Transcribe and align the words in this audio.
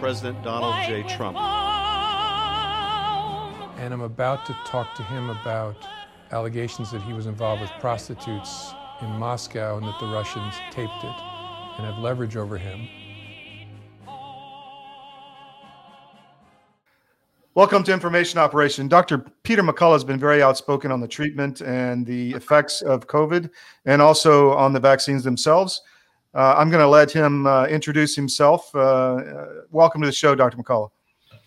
President 0.00 0.42
Donald 0.42 0.74
J. 0.86 1.02
Trump. 1.04 1.38
And 3.78 3.94
I'm 3.94 4.02
about 4.02 4.44
to 4.46 4.56
talk 4.66 4.94
to 4.96 5.02
him 5.02 5.30
about 5.30 5.76
allegations 6.32 6.90
that 6.90 7.00
he 7.02 7.14
was 7.14 7.26
involved 7.26 7.62
with 7.62 7.70
prostitutes 7.80 8.74
in 9.00 9.08
Moscow 9.12 9.78
and 9.78 9.86
that 9.86 9.98
the 9.98 10.06
Russians 10.06 10.54
taped 10.70 11.02
it 11.02 11.22
and 11.78 11.86
have 11.86 11.98
leverage 11.98 12.36
over 12.36 12.58
him. 12.58 12.88
Welcome 17.54 17.82
to 17.84 17.92
Information 17.94 18.38
Operation. 18.38 18.88
Dr. 18.88 19.24
Peter 19.44 19.62
McCullough 19.62 19.94
has 19.94 20.04
been 20.04 20.20
very 20.20 20.42
outspoken 20.42 20.92
on 20.92 21.00
the 21.00 21.08
treatment 21.08 21.62
and 21.62 22.04
the 22.04 22.32
effects 22.32 22.82
of 22.82 23.06
COVID 23.06 23.48
and 23.86 24.02
also 24.02 24.52
on 24.52 24.74
the 24.74 24.80
vaccines 24.80 25.24
themselves. 25.24 25.80
Uh, 26.36 26.54
I'm 26.58 26.68
going 26.68 26.82
to 26.82 26.88
let 26.88 27.10
him 27.10 27.46
uh, 27.46 27.64
introduce 27.64 28.14
himself. 28.14 28.70
Uh, 28.74 28.80
uh, 28.80 29.46
welcome 29.70 30.02
to 30.02 30.06
the 30.06 30.12
show, 30.12 30.34
Dr. 30.34 30.58
McCullough. 30.58 30.90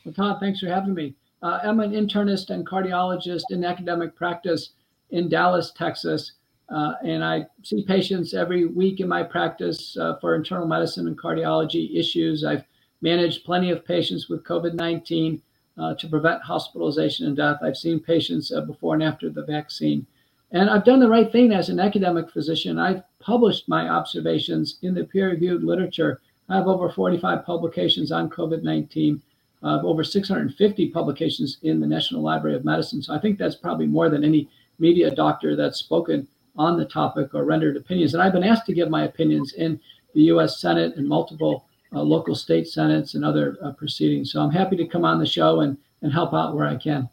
Well, 0.03 0.13
Todd, 0.15 0.37
thanks 0.39 0.61
for 0.61 0.65
having 0.65 0.95
me. 0.95 1.13
Uh, 1.43 1.59
I'm 1.63 1.79
an 1.79 1.91
internist 1.91 2.49
and 2.49 2.67
cardiologist 2.67 3.43
in 3.51 3.63
academic 3.63 4.15
practice 4.15 4.71
in 5.11 5.29
Dallas, 5.29 5.71
Texas. 5.77 6.31
Uh, 6.69 6.93
and 7.03 7.23
I 7.23 7.45
see 7.61 7.85
patients 7.85 8.33
every 8.33 8.65
week 8.65 8.99
in 8.99 9.07
my 9.07 9.21
practice 9.21 9.95
for 10.19 10.33
internal 10.33 10.65
medicine 10.65 11.07
and 11.07 11.17
cardiology 11.17 11.95
issues. 11.95 12.43
I've 12.43 12.63
managed 13.01 13.45
plenty 13.45 13.69
of 13.69 13.85
patients 13.85 14.27
with 14.27 14.43
COVID 14.43 14.73
19 14.73 15.39
uh, 15.77 15.93
to 15.95 16.07
prevent 16.07 16.41
hospitalization 16.41 17.27
and 17.27 17.37
death. 17.37 17.57
I've 17.61 17.77
seen 17.77 17.99
patients 17.99 18.51
uh, 18.51 18.61
before 18.61 18.95
and 18.95 19.03
after 19.03 19.29
the 19.29 19.45
vaccine. 19.45 20.07
And 20.51 20.67
I've 20.67 20.83
done 20.83 20.99
the 20.99 21.07
right 21.07 21.31
thing 21.31 21.53
as 21.53 21.69
an 21.69 21.79
academic 21.79 22.31
physician. 22.31 22.79
I've 22.79 23.03
published 23.19 23.67
my 23.67 23.89
observations 23.89 24.77
in 24.81 24.93
the 24.93 25.03
peer 25.03 25.29
reviewed 25.29 25.63
literature. 25.63 26.21
I 26.47 26.55
have 26.55 26.67
over 26.67 26.89
45 26.89 27.45
publications 27.45 28.11
on 28.11 28.29
COVID 28.29 28.63
19, 28.63 29.21
uh, 29.61 29.81
over 29.83 30.03
650 30.03 30.89
publications 30.89 31.57
in 31.63 31.79
the 31.79 31.87
National 31.87 32.21
Library 32.21 32.55
of 32.55 32.65
Medicine. 32.65 33.01
So 33.01 33.13
I 33.13 33.19
think 33.19 33.37
that's 33.37 33.55
probably 33.55 33.87
more 33.87 34.09
than 34.09 34.23
any 34.23 34.49
media 34.79 35.11
doctor 35.11 35.55
that's 35.55 35.79
spoken 35.79 36.27
on 36.55 36.77
the 36.77 36.85
topic 36.85 37.33
or 37.33 37.43
rendered 37.43 37.77
opinions. 37.77 38.13
And 38.13 38.23
I've 38.23 38.33
been 38.33 38.43
asked 38.43 38.65
to 38.67 38.73
give 38.73 38.89
my 38.89 39.03
opinions 39.03 39.53
in 39.53 39.79
the 40.13 40.23
US 40.23 40.59
Senate 40.59 40.95
and 40.95 41.07
multiple 41.07 41.65
uh, 41.93 42.01
local 42.01 42.35
state 42.35 42.67
senates 42.67 43.15
and 43.15 43.25
other 43.25 43.57
uh, 43.63 43.71
proceedings. 43.71 44.31
So 44.31 44.41
I'm 44.41 44.51
happy 44.51 44.75
to 44.77 44.87
come 44.87 45.05
on 45.05 45.19
the 45.19 45.25
show 45.25 45.61
and, 45.61 45.77
and 46.01 46.11
help 46.11 46.33
out 46.33 46.55
where 46.55 46.67
I 46.67 46.75
can. 46.75 47.09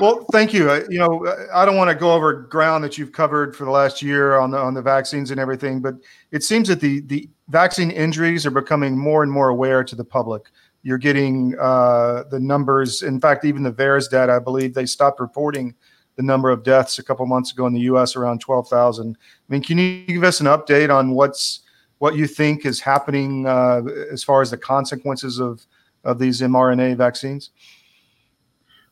Well, 0.00 0.24
thank 0.30 0.52
you. 0.52 0.70
Uh, 0.70 0.84
you 0.88 0.98
know, 0.98 1.26
I 1.52 1.64
don't 1.64 1.76
want 1.76 1.90
to 1.90 1.94
go 1.94 2.12
over 2.12 2.32
ground 2.32 2.84
that 2.84 2.96
you've 2.96 3.12
covered 3.12 3.56
for 3.56 3.64
the 3.64 3.70
last 3.70 4.00
year 4.00 4.38
on 4.38 4.50
the 4.50 4.58
on 4.58 4.74
the 4.74 4.82
vaccines 4.82 5.30
and 5.30 5.40
everything, 5.40 5.80
but 5.80 5.94
it 6.30 6.42
seems 6.44 6.68
that 6.68 6.80
the 6.80 7.00
the 7.00 7.28
vaccine 7.48 7.90
injuries 7.90 8.46
are 8.46 8.50
becoming 8.50 8.96
more 8.96 9.22
and 9.22 9.32
more 9.32 9.48
aware 9.48 9.82
to 9.82 9.96
the 9.96 10.04
public. 10.04 10.50
You're 10.82 10.98
getting 10.98 11.56
uh, 11.58 12.24
the 12.30 12.38
numbers. 12.38 13.02
In 13.02 13.20
fact, 13.20 13.44
even 13.44 13.64
the 13.64 13.72
VAERS 13.72 14.08
data, 14.08 14.32
I 14.32 14.38
believe 14.38 14.74
they 14.74 14.86
stopped 14.86 15.18
reporting 15.18 15.74
the 16.16 16.22
number 16.22 16.50
of 16.50 16.62
deaths 16.62 16.98
a 16.98 17.02
couple 17.02 17.24
months 17.26 17.52
ago 17.52 17.66
in 17.66 17.72
the 17.72 17.80
U.S. 17.80 18.16
around 18.16 18.40
12,000. 18.40 19.16
I 19.18 19.52
mean, 19.52 19.62
can 19.62 19.78
you 19.78 20.04
give 20.06 20.24
us 20.24 20.40
an 20.40 20.46
update 20.46 20.94
on 20.94 21.12
what's 21.12 21.60
what 21.98 22.14
you 22.14 22.28
think 22.28 22.64
is 22.64 22.80
happening 22.80 23.46
uh, 23.46 23.82
as 24.12 24.22
far 24.22 24.40
as 24.40 24.50
the 24.50 24.56
consequences 24.56 25.40
of, 25.40 25.66
of 26.04 26.18
these 26.20 26.40
mRNA 26.40 26.96
vaccines? 26.96 27.50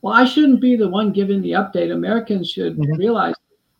Well, 0.06 0.14
I 0.14 0.24
shouldn't 0.24 0.60
be 0.60 0.76
the 0.76 0.88
one 0.88 1.10
giving 1.10 1.42
the 1.42 1.50
update. 1.50 1.90
Americans 1.90 2.48
should 2.48 2.76
mm-hmm. 2.76 2.96
realize 2.96 3.34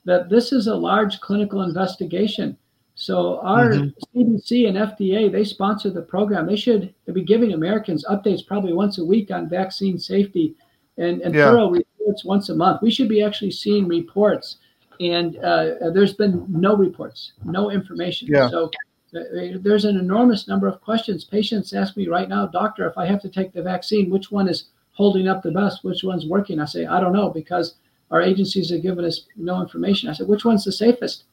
that 0.06 0.28
this 0.28 0.50
is 0.50 0.66
a 0.66 0.74
large 0.74 1.20
clinical 1.20 1.62
investigation. 1.62 2.56
So 2.96 3.38
our 3.42 3.68
mm-hmm. 3.68 4.18
CDC 4.18 4.66
and 4.66 4.76
FDA, 4.76 5.30
they 5.30 5.44
sponsor 5.44 5.88
the 5.88 6.02
program. 6.02 6.48
They 6.48 6.56
should 6.56 6.92
be 7.12 7.22
giving 7.22 7.52
Americans 7.52 8.04
updates 8.10 8.44
probably 8.44 8.72
once 8.72 8.98
a 8.98 9.04
week 9.04 9.30
on 9.30 9.48
vaccine 9.48 10.00
safety 10.00 10.56
and, 10.98 11.20
and 11.20 11.32
yeah. 11.32 11.44
thorough 11.44 11.70
reports 11.70 12.24
once 12.24 12.48
a 12.48 12.56
month. 12.56 12.82
We 12.82 12.90
should 12.90 13.08
be 13.08 13.22
actually 13.22 13.52
seeing 13.52 13.86
reports. 13.86 14.56
And 14.98 15.36
uh, 15.44 15.90
there's 15.94 16.14
been 16.14 16.44
no 16.48 16.74
reports, 16.74 17.34
no 17.44 17.70
information. 17.70 18.26
Yeah. 18.26 18.50
So 18.50 18.72
there's 19.12 19.84
an 19.84 19.96
enormous 19.96 20.48
number 20.48 20.66
of 20.66 20.80
questions. 20.80 21.22
Patients 21.22 21.72
ask 21.72 21.96
me 21.96 22.08
right 22.08 22.28
now, 22.28 22.48
doctor, 22.48 22.84
if 22.88 22.98
I 22.98 23.06
have 23.06 23.22
to 23.22 23.28
take 23.28 23.52
the 23.52 23.62
vaccine, 23.62 24.10
which 24.10 24.32
one 24.32 24.48
is 24.48 24.70
holding 24.96 25.28
up 25.28 25.42
the 25.42 25.50
best? 25.50 25.84
Which 25.84 26.02
one's 26.02 26.26
working? 26.26 26.58
I 26.58 26.64
say, 26.64 26.86
I 26.86 27.00
don't 27.00 27.12
know 27.12 27.30
because 27.30 27.76
our 28.10 28.22
agencies 28.22 28.70
have 28.70 28.82
given 28.82 29.04
us 29.04 29.26
no 29.36 29.60
information. 29.60 30.08
I 30.08 30.12
said, 30.12 30.28
which 30.28 30.44
one's 30.44 30.64
the 30.64 30.72
safest? 30.72 31.24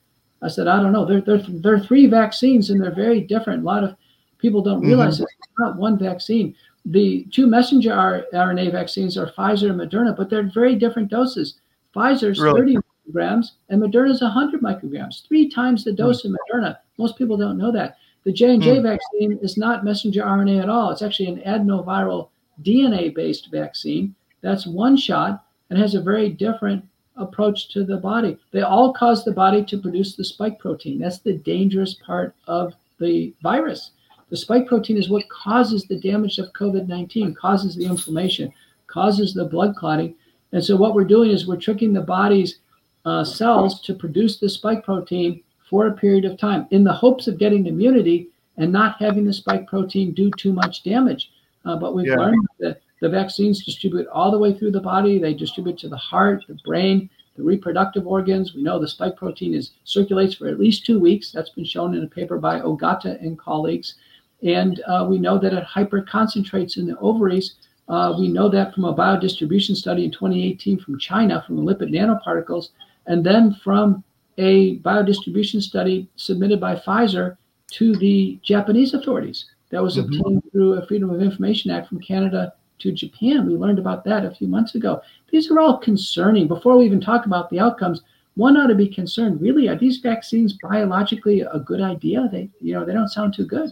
I 0.42 0.50
said, 0.50 0.68
I 0.68 0.82
don't 0.82 0.92
know. 0.92 1.06
There, 1.06 1.22
there, 1.22 1.38
there 1.48 1.74
are 1.74 1.80
three 1.80 2.08
vaccines 2.08 2.70
and 2.70 2.82
they're 2.82 2.94
very 2.94 3.22
different. 3.22 3.64
A 3.64 3.66
lot 3.66 3.84
of 3.84 3.96
people 4.40 4.62
don't 4.62 4.80
mm-hmm. 4.80 4.88
realize 4.88 5.16
mm-hmm. 5.16 5.24
it's 5.24 5.60
not 5.60 5.78
one 5.78 5.98
vaccine. 5.98 6.56
The 6.86 7.26
two 7.32 7.48
messenger 7.48 7.92
RNA 7.92 8.72
vaccines 8.74 9.18
are 9.18 9.32
Pfizer 9.32 9.70
and 9.70 9.80
Moderna, 9.80 10.16
but 10.16 10.30
they're 10.30 10.52
very 10.54 10.76
different 10.76 11.10
doses. 11.10 11.60
Pfizer's 11.96 12.40
really? 12.42 12.76
30 12.76 12.78
micrograms 13.08 13.46
and 13.70 13.82
Moderna's 13.82 14.22
100 14.22 14.62
micrograms, 14.62 15.26
three 15.26 15.50
times 15.50 15.84
the 15.84 15.92
hmm. 15.92 15.98
dose 15.98 16.24
mm. 16.24 16.26
of 16.26 16.38
Moderna. 16.52 16.78
Most 16.98 17.18
people 17.18 17.38
don't 17.38 17.58
know 17.58 17.72
that. 17.72 17.98
The 18.26 18.34
J&J 18.34 18.78
mm. 18.78 18.84
vaccine 18.84 19.38
is 19.42 19.58
not 19.58 19.84
messenger 19.84 20.24
RNA 20.24 20.64
at 20.64 20.70
all. 20.70 20.92
It's 20.92 21.02
actually 21.02 21.28
an 21.30 21.42
adenoviral 21.42 22.30
DNA-based 22.62 23.50
vaccine. 23.52 24.16
That's 24.42 24.68
one 24.68 24.98
shot 24.98 25.46
and 25.70 25.80
has 25.80 25.96
a 25.96 26.02
very 26.02 26.30
different 26.30 26.86
approach 27.16 27.70
to 27.70 27.84
the 27.84 27.98
body. 27.98 28.38
They 28.52 28.62
all 28.62 28.94
cause 28.94 29.24
the 29.24 29.32
body 29.32 29.64
to 29.66 29.78
produce 29.78 30.16
the 30.16 30.24
spike 30.24 30.60
protein. 30.60 31.00
That's 31.00 31.20
the 31.20 31.34
dangerous 31.34 31.96
part 31.96 32.36
of 32.48 32.74
the 33.00 33.34
virus. 33.42 33.92
The 34.30 34.38
spike 34.38 34.68
protein 34.68 34.98
is 34.98 35.10
what 35.10 35.30
causes 35.30 35.86
the 35.86 36.00
damage 36.00 36.40
of 36.40 36.54
COVID 36.54 36.88
19, 36.88 37.36
causes 37.36 37.76
the 37.76 37.86
inflammation, 37.86 38.52
causes 38.88 39.34
the 39.34 39.46
blood 39.46 39.76
clotting. 39.76 40.16
And 40.52 40.64
so, 40.64 40.76
what 40.76 40.96
we're 40.96 41.04
doing 41.04 41.32
is 41.32 41.48
we're 41.48 41.58
tricking 41.58 41.94
the 41.94 42.02
body's 42.02 42.60
uh, 43.06 43.24
cells 43.24 43.82
to 43.82 43.94
produce 43.94 44.40
the 44.40 44.50
spike 44.50 44.84
protein 44.84 45.44
for 45.70 45.88
a 45.88 45.94
period 45.94 46.26
of 46.26 46.38
time 46.38 46.68
in 46.72 46.84
the 46.84 46.94
hopes 46.94 47.28
of 47.28 47.38
getting 47.38 47.66
immunity 47.66 48.30
and 48.58 48.72
not 48.72 48.98
having 49.00 49.26
the 49.26 49.34
spike 49.34 49.68
protein 49.68 50.14
do 50.14 50.30
too 50.38 50.54
much 50.54 50.84
damage. 50.84 51.32
Uh, 51.66 51.78
but 51.78 51.96
we've 51.96 52.08
yeah. 52.08 52.16
learned 52.16 52.46
that 52.60 52.82
the 53.02 53.10
vaccines 53.10 53.66
distribute 53.66 54.08
all 54.08 54.32
the 54.32 54.38
way 54.38 54.54
through 54.54 54.72
the 54.72 54.80
body. 54.80 55.20
They 55.20 55.34
distribute 55.34 55.78
to 55.80 55.90
the 55.90 55.98
heart, 55.98 56.44
the 56.48 56.58
brain, 56.66 57.10
the 57.36 57.44
reproductive 57.44 58.08
organs. 58.08 58.54
We 58.54 58.64
know 58.64 58.80
the 58.80 58.88
spike 58.88 59.18
protein 59.18 59.54
is 59.54 59.72
circulates 59.84 60.36
for 60.36 60.48
at 60.48 60.60
least 60.60 60.86
two 60.86 61.00
weeks. 61.00 61.32
That's 61.32 61.50
been 61.50 61.66
shown 61.66 61.96
in 61.96 62.04
a 62.04 62.08
paper 62.08 62.38
by 62.38 62.60
Ogata 62.62 63.20
and 63.22 63.38
colleagues. 63.38 63.96
And 64.42 64.82
uh, 64.88 65.08
we 65.10 65.18
know 65.18 65.38
that 65.38 65.54
it 65.54 65.66
hyperconcentrates 65.66 66.78
in 66.78 66.88
the 66.88 66.98
ovaries. 67.00 67.56
Uh, 67.88 68.16
we 68.18 68.28
know 68.28 68.50
that 68.50 68.74
from 68.74 68.86
a 68.86 68.94
biodistribution 68.94 69.76
study 69.76 70.06
in 70.06 70.12
2018 70.12 70.80
from 70.80 71.00
China, 71.00 71.44
from 71.46 71.58
the 71.58 71.62
lipid 71.62 71.92
nanoparticles, 71.94 72.70
and 73.08 73.26
then 73.26 73.54
from 73.64 74.04
a 74.38 74.80
biodistribution 74.80 75.62
study 75.62 76.08
submitted 76.16 76.60
by 76.60 76.76
Pfizer 76.76 77.38
to 77.72 77.96
the 77.96 78.40
Japanese 78.44 78.94
authorities 78.94 79.46
that 79.74 79.82
was 79.82 79.98
mm-hmm. 79.98 80.14
obtained 80.14 80.44
through 80.52 80.74
a 80.74 80.86
Freedom 80.86 81.10
of 81.10 81.20
Information 81.20 81.72
Act 81.72 81.90
from 81.90 82.00
Canada 82.00 82.54
to 82.78 82.92
Japan. 82.92 83.48
We 83.48 83.56
learned 83.56 83.80
about 83.80 84.04
that 84.06 84.24
a 84.24 84.30
few 84.30 84.48
months 84.48 84.76
ago. 84.76 85.02
These 85.32 85.50
are 85.50 85.60
all 85.60 85.80
concerning. 85.80 86.48
Before 86.48 86.78
we 86.78 86.86
even 86.86 87.02
talk 87.02 87.26
about 87.26 87.50
the 87.50 87.60
outcomes, 87.60 88.02
one 88.36 88.56
ought 88.56 88.68
to 88.68 88.76
be 88.76 88.88
concerned. 88.88 89.42
Really, 89.42 89.68
are 89.68 89.76
these 89.76 89.98
vaccines 89.98 90.54
biologically 90.62 91.42
a 91.42 91.60
good 91.60 91.82
idea? 91.82 92.30
They, 92.32 92.50
you 92.62 92.76
know, 92.76 92.86
they 92.86 92.94
don't 92.94 93.10
sound 93.10 93.34
too 93.34 93.48
good. 93.48 93.72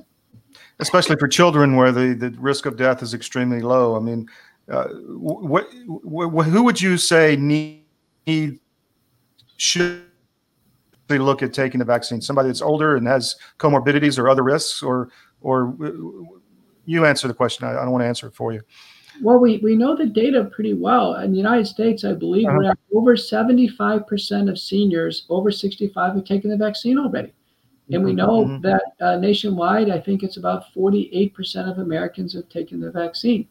Especially 0.80 1.18
for 1.18 1.28
children, 1.28 1.76
where 1.76 1.92
the, 1.92 2.14
the 2.14 2.32
risk 2.40 2.66
of 2.66 2.78
death 2.78 3.04
is 3.04 3.14
extremely 3.14 3.62
low. 3.62 3.96
I 3.96 4.00
mean, 4.00 4.28
uh, 4.72 4.88
what, 4.88 5.66
what, 5.86 6.48
who 6.48 6.64
would 6.64 6.82
you 6.82 6.98
say 6.98 7.36
need, 7.36 7.86
need 8.26 8.60
should 9.58 10.04
they 11.08 11.20
look 11.20 11.44
at 11.44 11.54
taking 11.54 11.78
the 11.78 11.86
vaccine? 11.86 12.22
Somebody 12.22 12.50
that's 12.50 12.62
older 12.62 12.96
and 12.96 13.06
has 13.06 13.36
comorbidities 13.60 14.18
or 14.18 14.30
other 14.30 14.44
risks, 14.44 14.82
or 14.82 15.10
or 15.42 15.76
you 16.86 17.06
answer 17.06 17.28
the 17.28 17.34
question. 17.34 17.68
I, 17.68 17.72
I 17.72 17.84
don't 17.84 17.92
want 17.92 18.04
to 18.04 18.08
answer 18.08 18.28
it 18.28 18.36
for 18.36 18.54
you. 18.54 18.62
Well, 19.22 19.40
we, 19.40 19.58
we 19.58 19.76
know 19.76 19.96
the 19.96 20.06
data 20.06 20.46
pretty 20.46 20.74
well. 20.74 21.16
In 21.16 21.32
the 21.32 21.38
United 21.38 21.68
States, 21.68 22.04
I 22.06 22.14
believe 22.14 22.48
uh-huh. 22.48 22.58
we're 22.58 22.72
at 22.72 22.78
over 22.96 23.16
75% 23.16 24.50
of 24.50 24.58
seniors 24.58 25.26
over 25.30 25.52
65 25.52 26.16
have 26.16 26.26
taken 26.26 26.50
the 26.50 26.58
vaccine 26.58 26.98
already. 26.98 27.34
And 27.94 28.06
we 28.06 28.14
know 28.14 28.46
mm-hmm. 28.46 28.62
that 28.62 28.84
uh, 29.02 29.18
nationwide, 29.18 29.90
I 29.90 30.00
think 30.00 30.24
it's 30.24 30.38
about 30.38 30.74
48% 30.74 31.70
of 31.70 31.80
Americans 31.80 32.34
have 32.34 32.48
taken 32.48 32.80
the 32.80 32.90
vaccine. 32.90 33.48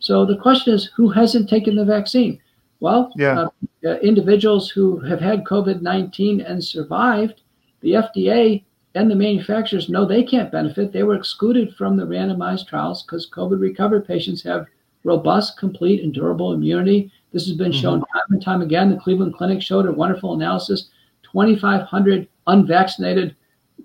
So 0.00 0.26
the 0.26 0.38
question 0.38 0.74
is, 0.74 0.90
who 0.96 1.08
hasn't 1.08 1.48
taken 1.48 1.76
the 1.76 1.84
vaccine? 1.84 2.40
Well, 2.80 3.12
yeah. 3.16 3.42
uh, 3.42 3.48
uh, 3.86 3.94
individuals 3.98 4.68
who 4.68 4.98
have 5.00 5.20
had 5.20 5.44
COVID 5.44 5.82
19 5.82 6.40
and 6.40 6.62
survived, 6.62 7.42
the 7.80 7.92
FDA 7.92 8.64
and 8.96 9.10
the 9.10 9.14
manufacturers 9.14 9.90
know 9.90 10.06
they 10.06 10.22
can't 10.22 10.50
benefit. 10.50 10.90
They 10.90 11.02
were 11.02 11.14
excluded 11.14 11.74
from 11.76 11.96
the 11.96 12.06
randomized 12.06 12.66
trials 12.66 13.02
because 13.02 13.28
COVID 13.30 13.60
recovered 13.60 14.06
patients 14.06 14.42
have 14.44 14.66
robust, 15.04 15.58
complete, 15.58 16.02
and 16.02 16.12
durable 16.12 16.52
immunity. 16.52 17.12
This 17.32 17.46
has 17.46 17.56
been 17.56 17.72
mm-hmm. 17.72 17.80
shown 17.80 18.00
time 18.00 18.22
and 18.30 18.42
time 18.42 18.62
again. 18.62 18.90
The 18.90 18.96
Cleveland 18.96 19.34
Clinic 19.34 19.60
showed 19.62 19.86
a 19.86 19.92
wonderful 19.92 20.34
analysis 20.34 20.88
2,500 21.24 22.26
unvaccinated 22.46 23.36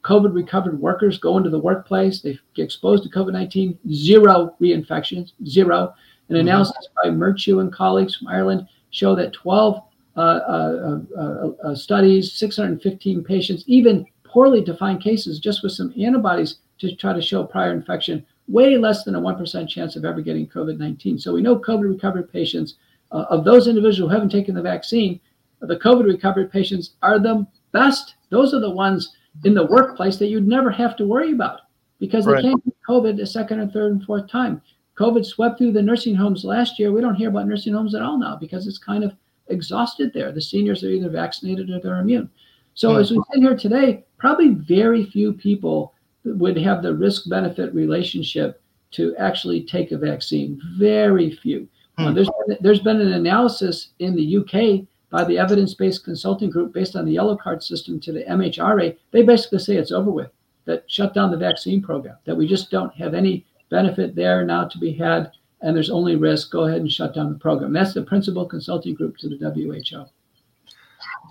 COVID 0.02 0.34
recovered 0.34 0.80
workers 0.80 1.20
go 1.20 1.38
into 1.38 1.50
the 1.50 1.60
workplace. 1.60 2.22
They 2.22 2.40
get 2.56 2.64
exposed 2.64 3.04
to 3.04 3.10
COVID 3.10 3.34
19, 3.34 3.78
zero 3.92 4.56
reinfections, 4.62 5.34
zero. 5.46 5.94
An 6.30 6.36
mm-hmm. 6.36 6.48
analysis 6.48 6.88
by 7.04 7.10
Murchie 7.10 7.60
and 7.60 7.74
colleagues 7.74 8.16
from 8.16 8.30
Ireland 8.30 8.68
show 8.92 9.14
that 9.16 9.34
12 9.34 9.84
uh, 10.16 10.20
uh, 10.20 11.00
uh, 11.18 11.50
uh, 11.64 11.76
studies, 11.76 12.34
615 12.34 13.24
patients, 13.24 13.64
even 13.68 14.06
poorly 14.32 14.64
defined 14.64 15.02
cases, 15.02 15.40
just 15.40 15.62
with 15.62 15.74
some 15.74 15.94
antibodies 16.00 16.58
to 16.80 16.96
try 16.96 17.14
to 17.14 17.22
show 17.22 17.44
prior 17.44 17.74
infection, 17.74 18.26
way 18.48 18.78
less 18.78 19.04
than 19.04 19.16
a 19.16 19.22
1% 19.22 19.68
chance 19.68 19.96
of 19.96 20.06
ever 20.06 20.22
getting 20.22 20.48
COVID 20.48 20.78
19. 20.78 21.20
So 21.20 21.34
we 21.34 21.42
know 21.42 21.60
COVID 21.60 21.90
recovered 21.90 22.32
patients, 22.32 22.76
uh, 23.12 23.26
of 23.30 23.44
those 23.44 23.68
individuals 23.68 23.98
who 23.98 24.08
haven't 24.08 24.30
taken 24.30 24.56
the 24.56 24.62
vaccine, 24.62 25.20
the 25.60 25.78
COVID 25.78 26.06
recovered 26.06 26.52
patients 26.52 26.92
are 27.02 27.20
the 27.20 27.46
best. 27.72 28.16
Those 28.30 28.54
are 28.54 28.60
the 28.60 28.70
ones 28.70 29.16
in 29.44 29.54
the 29.54 29.66
workplace 29.66 30.18
that 30.18 30.28
you'd 30.28 30.48
never 30.48 30.72
have 30.72 30.96
to 30.98 31.08
worry 31.08 31.32
about 31.32 31.62
because 32.00 32.26
they 32.26 32.32
right. 32.34 32.44
can't 32.44 32.64
get 32.66 32.74
COVID 32.88 33.22
a 33.22 33.26
second 33.26 33.60
or 33.60 33.68
third 33.68 33.92
and 33.92 34.04
fourth 34.04 34.30
time. 34.30 34.62
COVID 34.98 35.26
swept 35.26 35.58
through 35.58 35.72
the 35.72 35.82
nursing 35.82 36.16
homes 36.16 36.44
last 36.44 36.80
year. 36.80 36.92
We 36.92 37.02
don't 37.02 37.16
hear 37.16 37.30
about 37.30 37.48
nursing 37.48 37.74
homes 37.74 37.96
at 37.96 38.02
all 38.02 38.18
now 38.18 38.36
because 38.36 38.68
it's 38.68 38.78
kind 38.78 39.04
of 39.04 39.14
exhausted 39.48 40.12
there. 40.14 40.32
The 40.32 40.42
seniors 40.42 40.84
are 40.84 40.90
either 40.90 41.10
vaccinated 41.10 41.70
or 41.70 41.80
they're 41.80 42.00
immune. 42.00 42.30
So 42.74 42.96
as 42.96 43.12
we 43.12 43.22
sit 43.32 43.42
here 43.42 43.56
today, 43.56 44.04
probably 44.22 44.50
very 44.50 45.04
few 45.04 45.34
people 45.34 45.94
would 46.24 46.56
have 46.56 46.84
the 46.84 46.94
risk 46.94 47.28
benefit 47.28 47.74
relationship 47.74 48.62
to 48.92 49.16
actually 49.18 49.64
take 49.64 49.92
a 49.92 49.98
vaccine. 49.98 50.62
Very 50.78 51.32
few. 51.32 51.68
Uh, 51.98 52.10
hmm. 52.10 52.14
there's, 52.14 52.30
been, 52.30 52.58
there's 52.62 52.80
been 52.80 53.02
an 53.02 53.14
analysis 53.14 53.90
in 53.98 54.16
the 54.16 54.38
UK 54.38 54.88
by 55.10 55.24
the 55.24 55.40
evidence 55.40 55.74
based 55.74 56.06
consulting 56.06 56.52
group 56.52 56.72
based 56.72 56.96
on 56.96 57.04
the 57.04 57.12
yellow 57.12 57.36
card 57.36 57.64
system 57.64 58.00
to 58.00 58.12
the 58.12 58.24
MHRA. 58.26 58.96
They 59.10 59.24
basically 59.24 59.58
say 59.58 59.78
it's 59.78 59.92
over 59.92 60.12
with, 60.12 60.30
that 60.66 60.84
shut 60.90 61.16
down 61.16 61.32
the 61.32 61.38
vaccine 61.38 61.82
program, 61.82 62.18
that 62.26 62.38
we 62.38 62.48
just 62.48 62.70
don't 62.70 62.94
have 62.94 63.16
any 63.16 63.44
benefit 63.72 64.14
there 64.14 64.46
now 64.46 64.66
to 64.66 64.78
be 64.78 64.94
had, 64.94 65.32
and 65.62 65.76
there's 65.76 65.90
only 65.90 66.16
risk. 66.16 66.52
Go 66.52 66.66
ahead 66.66 66.82
and 66.82 66.92
shut 66.92 67.16
down 67.16 67.34
the 67.34 67.40
program. 67.40 67.74
That's 67.74 67.96
the 67.96 68.04
principal 68.04 68.46
consulting 68.46 68.94
group 68.94 69.18
to 69.18 69.30
the 69.30 69.38
WHO. 69.38 70.06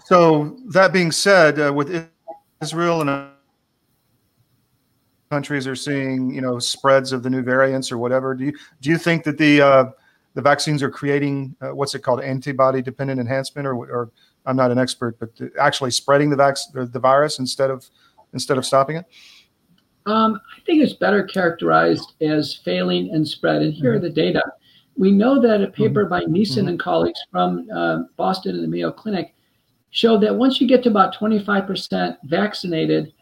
So, 0.06 0.56
that 0.70 0.92
being 0.92 1.12
said, 1.12 1.60
uh, 1.60 1.72
with 1.72 2.10
Israel 2.62 3.00
and 3.00 3.30
countries 5.30 5.66
are 5.66 5.76
seeing, 5.76 6.34
you 6.34 6.40
know, 6.40 6.58
spreads 6.58 7.12
of 7.12 7.22
the 7.22 7.30
new 7.30 7.42
variants 7.42 7.92
or 7.92 7.98
whatever, 7.98 8.34
do 8.34 8.44
you 8.44 8.52
do 8.80 8.90
you 8.90 8.98
think 8.98 9.24
that 9.24 9.38
the 9.38 9.60
uh, 9.60 9.84
the 10.34 10.42
vaccines 10.42 10.82
are 10.82 10.90
creating 10.90 11.54
uh, 11.60 11.74
what's 11.74 11.94
it 11.94 12.00
called 12.00 12.20
antibody 12.20 12.82
dependent 12.82 13.20
enhancement 13.20 13.66
or, 13.66 13.74
or 13.74 14.10
I'm 14.46 14.56
not 14.56 14.70
an 14.70 14.78
expert, 14.78 15.18
but 15.18 15.30
actually 15.58 15.90
spreading 15.90 16.30
the, 16.30 16.36
the, 16.74 16.86
the 16.86 16.98
virus 16.98 17.38
instead 17.38 17.70
of 17.70 17.88
instead 18.32 18.58
of 18.58 18.66
stopping 18.66 18.96
it? 18.96 19.06
Um, 20.06 20.40
I 20.56 20.60
think 20.64 20.82
it's 20.82 20.94
better 20.94 21.22
characterized 21.24 22.14
as 22.20 22.60
failing 22.64 23.10
and 23.14 23.26
spread. 23.26 23.62
And 23.62 23.72
here 23.72 23.94
mm-hmm. 23.94 24.04
are 24.04 24.08
the 24.08 24.10
data. 24.10 24.42
We 24.96 25.12
know 25.12 25.40
that 25.40 25.62
a 25.62 25.68
paper 25.68 26.06
by 26.06 26.22
mm-hmm. 26.22 26.34
Niesen 26.34 26.58
mm-hmm. 26.58 26.68
and 26.68 26.80
colleagues 26.80 27.20
from 27.30 27.68
uh, 27.74 28.02
Boston 28.16 28.54
and 28.54 28.64
the 28.64 28.68
Mayo 28.68 28.90
Clinic 28.90 29.34
showed 29.90 30.20
that 30.22 30.34
once 30.34 30.60
you 30.60 30.66
get 30.66 30.82
to 30.84 30.88
about 30.88 31.14
25% 31.14 32.16
vaccinated, 32.24 33.12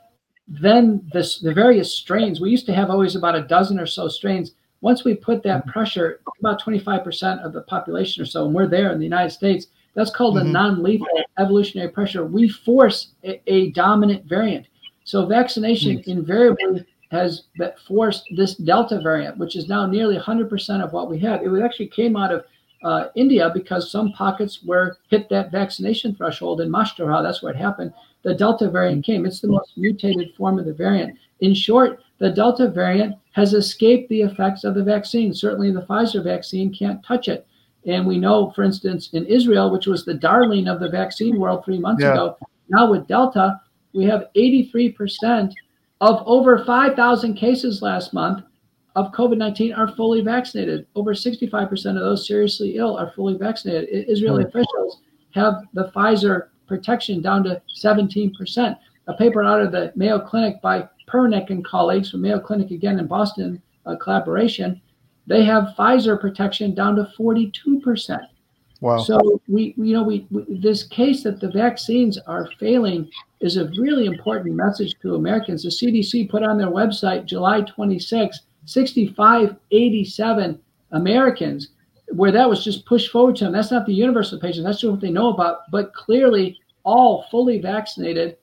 then 0.47 1.07
this, 1.13 1.41
the 1.41 1.53
various 1.53 1.95
strains, 1.95 2.41
we 2.41 2.51
used 2.51 2.67
to 2.67 2.75
have 2.75 2.91
always 2.91 3.17
about 3.17 3.35
a 3.35 3.43
dozen 3.43 3.79
or 3.79 3.87
so 3.87 4.09
strains, 4.09 4.53
once 4.81 5.05
we 5.05 5.15
put 5.15 5.43
that 5.43 5.61
mm-hmm. 5.61 5.71
pressure, 5.71 6.21
about 6.41 6.63
25% 6.63 7.45
of 7.45 7.53
the 7.53 7.63
population 7.63 8.23
or 8.23 8.27
so, 8.27 8.47
and 8.47 8.55
we're 8.55 8.69
there 8.69 8.93
in 8.93 8.99
the 8.99 9.05
United 9.05 9.31
States, 9.31 9.67
that's 9.95 10.11
called 10.11 10.37
mm-hmm. 10.37 10.49
a 10.49 10.53
non 10.53 10.83
lethal 10.83 11.07
evolutionary 11.39 11.91
pressure. 11.91 12.25
We 12.25 12.49
force 12.49 13.13
a, 13.25 13.41
a 13.47 13.73
dominant 13.73 14.25
variant. 14.27 14.67
So 15.05 15.27
vaccination 15.27 15.99
mm-hmm. 15.99 16.11
invariably 16.11 16.87
has 17.11 17.45
forced 17.87 18.25
this 18.37 18.55
Delta 18.55 19.01
variant, 19.01 19.39
which 19.39 19.57
is 19.57 19.69
now 19.69 19.87
nearly 19.87 20.19
100% 20.19 20.85
of 20.85 20.93
what 20.93 21.11
we 21.11 21.19
have. 21.21 21.43
It 21.43 21.63
actually 21.63 21.89
came 21.89 22.17
out 22.17 22.33
of 22.33 22.45
uh, 22.83 23.07
India 23.15 23.51
because 23.53 23.91
some 23.91 24.13
pockets 24.13 24.63
were 24.63 24.99
hit 25.11 25.29
that 25.29 25.51
vaccination 25.51 26.15
threshold 26.15 26.61
in 26.61 26.71
Maharashtra. 26.71 27.23
That's 27.23 27.43
where 27.43 27.53
it 27.53 27.59
happened. 27.59 27.93
The 28.23 28.35
Delta 28.35 28.71
variant 28.71 29.05
came. 29.05 29.27
It's 29.27 29.41
the 29.41 29.49
most 29.49 29.77
mutated 29.77 30.35
form 30.37 30.59
of 30.59 30.67
the 30.67 30.73
variant. 30.73 31.19
In 31.41 31.55
short, 31.55 32.01
the 32.19 32.31
Delta 32.31 32.69
variant 32.69 33.17
has 33.33 33.55
escaped 33.55 34.09
the 34.09 34.23
effects 34.23 34.65
of 34.65 34.75
the 34.75 34.83
vaccine. 34.83 35.33
Certainly, 35.33 35.73
the 35.73 35.83
Pfizer 35.83 36.23
vaccine 36.23 36.73
can't 36.73 37.05
touch 37.05 37.29
it. 37.29 37.47
And 37.87 38.07
we 38.07 38.19
know, 38.19 38.51
for 38.51 38.65
instance, 38.65 39.11
in 39.13 39.25
Israel, 39.27 39.71
which 39.71 39.87
was 39.87 40.05
the 40.05 40.15
darling 40.15 40.69
of 40.69 40.81
the 40.81 40.89
vaccine 40.89 41.39
world 41.39 41.65
three 41.65 41.79
months 41.79 42.03
yeah. 42.03 42.13
ago, 42.13 42.37
now 42.69 42.91
with 42.91 43.07
Delta, 43.07 43.61
we 43.95 44.05
have 44.05 44.29
83% 44.37 45.53
of 46.01 46.23
over 46.27 46.65
5,000 46.65 47.35
cases 47.35 47.83
last 47.83 48.13
month 48.13 48.45
of 48.99 49.13
COVID 49.13 49.39
19 49.39 49.73
are 49.73 49.95
fully 49.95 50.21
vaccinated. 50.21 50.87
Over 50.95 51.15
65% 51.15 51.73
of 51.91 51.95
those 51.95 52.27
seriously 52.27 52.77
ill 52.77 52.97
are 52.99 53.13
fully 53.15 53.37
vaccinated. 53.37 53.89
Israeli 54.09 54.45
officials 54.45 55.03
have 55.35 55.63
the 55.73 55.93
Pfizer 55.95 56.49
protection 56.67 57.23
down 57.23 57.45
to 57.45 57.63
17%. 57.81 58.77
A 59.07 59.15
paper 59.15 59.43
out 59.45 59.63
of 59.63 59.73
the 59.73 59.93
Mayo 59.95 60.19
Clinic 60.19 60.61
by 60.61 60.89
Puranik 61.07 61.51
and 61.51 61.65
colleagues 61.65 62.11
from 62.11 62.23
Mayo 62.23 62.41
Clinic 62.41 62.71
again 62.73 62.99
in 62.99 63.07
Boston 63.07 63.63
uh, 63.87 63.97
collaboration, 63.97 64.81
they 65.27 65.45
have 65.45 65.75
Pfizer 65.79 66.21
protection 66.21 66.75
down 66.75 66.97
to 66.97 67.09
42%. 67.19 68.21
Wow. 68.81 68.99
So 68.99 69.41
we, 69.49 69.75
you 69.77 69.95
know, 69.95 70.03
we, 70.03 70.27
we, 70.31 70.45
this 70.49 70.85
case 70.85 71.23
that 71.25 71.41
the 71.41 71.51
vaccines 71.51 72.19
are 72.27 72.49
failing 72.61 73.11
is 73.41 73.57
a 73.57 73.71
really 73.79 74.07
important 74.07 74.55
message 74.55 74.95
to 75.03 75.15
Americans. 75.15 75.63
The 75.63 75.71
CDC 75.71 76.31
put 76.31 76.43
on 76.43 76.59
their 76.59 76.71
website 76.71 77.25
July 77.25 77.63
26, 77.63 78.41
6587 78.69 80.61
Americans, 80.93 81.69
where 82.09 82.33
that 82.33 82.49
was 82.49 82.63
just 82.63 82.85
pushed 82.87 83.11
forward 83.11 83.37
to 83.37 83.45
them. 83.45 83.53
That's 83.53 83.71
not 83.71 83.87
the 83.87 83.95
universal 83.95 84.39
patient. 84.39 84.65
That's 84.65 84.81
just 84.81 84.91
what 84.91 85.01
they 85.01 85.11
know 85.11 85.33
about. 85.33 85.71
But 85.71 85.95
clearly, 85.95 86.59
all 86.85 87.25
fully 87.31 87.59
vaccinated 87.61 88.37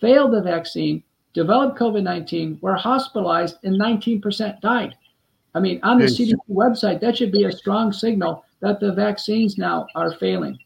failed 0.00 0.32
the 0.32 0.42
vaccine 0.42 1.02
developed 1.34 1.78
COVID 1.78 2.02
19, 2.02 2.58
were 2.60 2.74
hospitalized, 2.74 3.58
and 3.62 3.80
19% 3.80 4.60
died. 4.60 4.96
I 5.54 5.60
mean, 5.60 5.78
on 5.82 5.98
the 5.98 6.06
CDC 6.06 6.36
website, 6.50 7.00
that 7.00 7.16
should 7.16 7.30
be 7.32 7.44
a 7.44 7.52
strong 7.52 7.92
signal 7.92 8.44
that 8.60 8.80
the 8.80 8.92
vaccines 8.92 9.56
now 9.58 9.86
are 9.94 10.14
failing. 10.14 10.58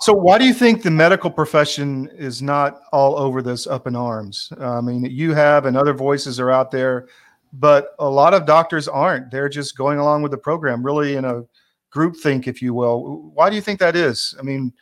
So, 0.00 0.12
why 0.12 0.38
do 0.38 0.44
you 0.44 0.54
think 0.54 0.82
the 0.82 0.90
medical 0.90 1.30
profession 1.30 2.08
is 2.16 2.40
not 2.40 2.82
all 2.92 3.18
over 3.18 3.42
this 3.42 3.66
up 3.66 3.86
in 3.86 3.96
arms? 3.96 4.52
I 4.60 4.80
mean, 4.80 5.04
you 5.04 5.34
have 5.34 5.64
and 5.64 5.76
other 5.76 5.92
voices 5.94 6.38
are 6.38 6.50
out 6.50 6.70
there, 6.70 7.08
but 7.52 7.94
a 7.98 8.08
lot 8.08 8.34
of 8.34 8.46
doctors 8.46 8.88
aren't. 8.88 9.30
They're 9.30 9.48
just 9.48 9.76
going 9.76 9.98
along 9.98 10.22
with 10.22 10.30
the 10.30 10.38
program, 10.38 10.84
really 10.84 11.16
in 11.16 11.24
a 11.24 11.44
group 11.90 12.16
think, 12.16 12.46
if 12.46 12.60
you 12.60 12.74
will. 12.74 13.30
Why 13.34 13.50
do 13.50 13.56
you 13.56 13.62
think 13.62 13.80
that 13.80 13.96
is? 13.96 14.34
I 14.38 14.42
mean, 14.42 14.72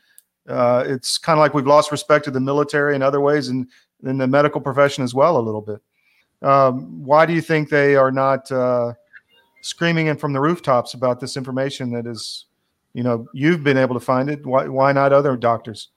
uh, 0.49 0.85
it's 0.87 1.19
kind 1.19 1.39
of 1.39 1.41
like 1.41 1.55
we've 1.55 1.67
lost 1.67 1.91
respect 1.91 2.25
to 2.25 2.31
the 2.31 2.41
military 2.41 2.95
in 2.95 3.03
other 3.03 3.21
ways, 3.21 3.49
and 3.49 3.69
in 4.05 4.19
the 4.19 4.27
medical 4.27 4.61
profession 4.61 5.05
as 5.05 5.15
well 5.15 5.39
a 5.39 5.41
little 5.41 5.61
bit. 5.61 5.81
Um, 6.43 7.05
why 7.05 7.27
do 7.27 7.33
you 7.33 7.41
think 7.41 7.69
they 7.69 7.97
are 7.97 8.13
not 8.13 8.51
uh, 8.53 8.93
screaming 9.63 10.09
in 10.09 10.17
from 10.17 10.33
the 10.33 10.41
rooftops 10.41 10.95
about 10.95 11.19
this 11.19 11.37
information 11.37 11.91
that 11.93 12.07
is, 12.07 12.47
you 12.93 13.03
know, 13.03 13.27
you've 13.33 13.65
been 13.65 13.79
able 13.79 13.95
to 13.95 14.05
find 14.05 14.29
it? 14.29 14.45
Why, 14.45 14.69
why 14.69 14.93
not 14.93 15.13
other 15.13 15.37
doctors? 15.37 15.89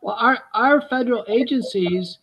Well, 0.00 0.16
our, 0.18 0.38
our 0.54 0.80
federal 0.88 1.24
agencies 1.28 2.18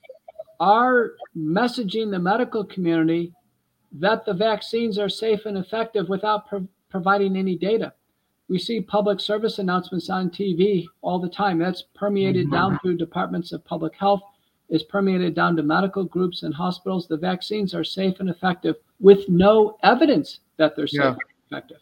are 0.61 1.13
messaging 1.35 2.11
the 2.11 2.19
medical 2.19 2.63
community 2.63 3.33
that 3.91 4.25
the 4.25 4.33
vaccines 4.33 4.99
are 4.99 5.09
safe 5.09 5.45
and 5.47 5.57
effective 5.57 6.07
without 6.07 6.47
pro- 6.47 6.67
providing 6.89 7.35
any 7.35 7.57
data. 7.57 7.91
We 8.47 8.59
see 8.59 8.79
public 8.79 9.19
service 9.19 9.57
announcements 9.57 10.09
on 10.09 10.29
TV 10.29 10.85
all 11.01 11.19
the 11.19 11.29
time. 11.29 11.57
That's 11.57 11.83
permeated 11.95 12.45
mm-hmm. 12.45 12.53
down 12.53 12.79
through 12.79 12.97
departments 12.97 13.51
of 13.51 13.65
public 13.65 13.95
health, 13.95 14.21
is 14.69 14.83
permeated 14.83 15.33
down 15.33 15.55
to 15.55 15.63
medical 15.63 16.03
groups 16.03 16.43
and 16.43 16.53
hospitals. 16.53 17.07
The 17.07 17.17
vaccines 17.17 17.73
are 17.73 17.83
safe 17.83 18.19
and 18.19 18.29
effective 18.29 18.75
with 18.99 19.27
no 19.27 19.77
evidence 19.81 20.41
that 20.57 20.75
they're 20.75 20.85
safe 20.85 20.99
yeah. 21.01 21.09
and 21.09 21.17
effective. 21.47 21.79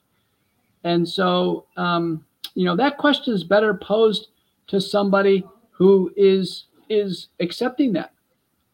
And 0.85 1.07
so, 1.07 1.65
um, 1.75 2.25
you 2.55 2.63
know, 2.63 2.77
that 2.77 2.97
question 2.97 3.33
is 3.33 3.43
better 3.43 3.73
posed 3.73 4.29
to 4.67 4.79
somebody 4.79 5.43
who 5.71 6.13
is 6.15 6.65
is 6.89 7.27
accepting 7.39 7.93
that. 7.93 8.13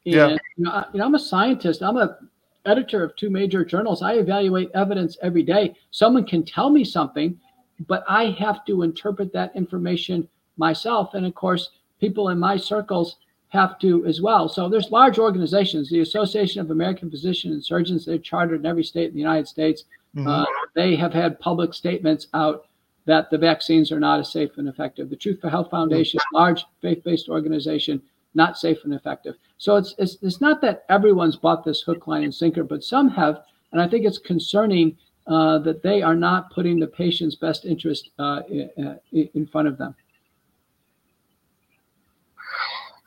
And, 0.06 0.14
Yeah. 0.14 0.30
you 0.58 0.64
know, 0.66 0.72
I, 0.72 0.86
you 0.94 1.00
know, 1.00 1.06
I'm 1.06 1.16
a 1.16 1.20
scientist. 1.20 1.82
I'm 1.82 1.98
a 1.98 2.18
editor 2.66 3.04
of 3.04 3.16
two 3.16 3.30
major 3.30 3.64
journals. 3.64 4.02
I 4.02 4.14
evaluate 4.14 4.72
evidence 4.74 5.18
every 5.22 5.44
day. 5.44 5.76
Someone 5.92 6.26
can 6.26 6.44
tell 6.44 6.70
me 6.70 6.84
something, 6.84 7.40
but 7.88 8.04
I 8.08 8.32
have 8.40 8.66
to 8.66 8.82
interpret 8.82 9.32
that 9.34 9.56
information 9.56 10.28
myself. 10.58 11.14
And 11.14 11.26
of 11.26 11.36
course, 11.36 11.70
people 12.00 12.30
in 12.30 12.40
my 12.40 12.58
circles 12.58 13.18
have 13.50 13.78
to 13.80 14.06
as 14.06 14.22
well. 14.22 14.50
So 14.50 14.68
there's 14.68 14.92
large 14.92 15.20
organizations, 15.20 15.90
the 15.90 16.00
Association 16.02 16.60
of 16.60 16.72
American 16.72 17.10
Physicians 17.12 17.54
and 17.54 17.64
Surgeons, 17.64 18.06
they're 18.06 18.18
chartered 18.18 18.62
in 18.62 18.66
every 18.66 18.84
state 18.84 19.10
in 19.10 19.14
the 19.14 19.20
United 19.20 19.48
States. 19.48 19.84
Mhm. 20.16 20.28
Uh, 20.28 20.46
they 20.74 20.96
have 20.96 21.14
had 21.14 21.40
public 21.40 21.74
statements 21.74 22.28
out 22.34 22.66
that 23.06 23.30
the 23.30 23.38
vaccines 23.38 23.92
are 23.92 24.00
not 24.00 24.20
as 24.20 24.32
safe 24.32 24.58
and 24.58 24.68
effective. 24.68 25.10
The 25.10 25.16
Truth 25.16 25.40
for 25.42 25.50
Health 25.50 25.70
Foundation, 25.70 26.20
large 26.34 26.66
faith-based 26.82 27.30
organization, 27.30 28.02
not 28.36 28.58
safe 28.58 28.78
and 28.84 28.94
effective. 28.94 29.36
So 29.58 29.78
it's, 29.78 29.96
it's 29.98 30.18
it's 30.22 30.42
not 30.42 30.62
that 30.62 30.86
everyone's 30.90 31.36
bought 31.36 31.64
this 31.64 31.82
hook, 31.82 32.08
line, 32.08 32.24
and 32.24 32.34
sinker, 32.34 32.64
but 32.64 32.84
some 32.84 33.10
have, 33.10 33.44
and 33.72 33.82
I 33.82 33.88
think 33.88 34.06
it's 34.06 34.18
concerning 34.18 34.98
uh, 35.28 35.60
that 35.60 35.82
they 35.82 36.02
are 36.02 36.16
not 36.16 36.52
putting 36.52 36.80
the 36.80 36.88
patient's 36.88 37.36
best 37.36 37.66
interest 37.66 38.12
uh, 38.20 38.42
in, 38.50 39.00
in 39.34 39.48
front 39.48 39.68
of 39.68 39.78
them. 39.78 39.96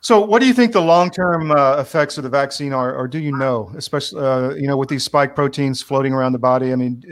So, 0.00 0.20
what 0.20 0.40
do 0.40 0.46
you 0.46 0.54
think 0.54 0.72
the 0.72 0.80
long-term 0.80 1.50
uh, 1.50 1.76
effects 1.76 2.16
of 2.16 2.24
the 2.24 2.30
vaccine 2.30 2.72
are, 2.72 2.94
or 2.94 3.06
do 3.06 3.18
you 3.18 3.36
know, 3.36 3.70
especially 3.76 4.22
uh, 4.22 4.50
you 4.54 4.66
know 4.66 4.76
with 4.76 4.88
these 4.88 5.04
spike 5.04 5.34
proteins 5.34 5.82
floating 5.82 6.12
around 6.12 6.32
the 6.32 6.38
body? 6.38 6.72
I 6.72 6.76
mean, 6.76 7.02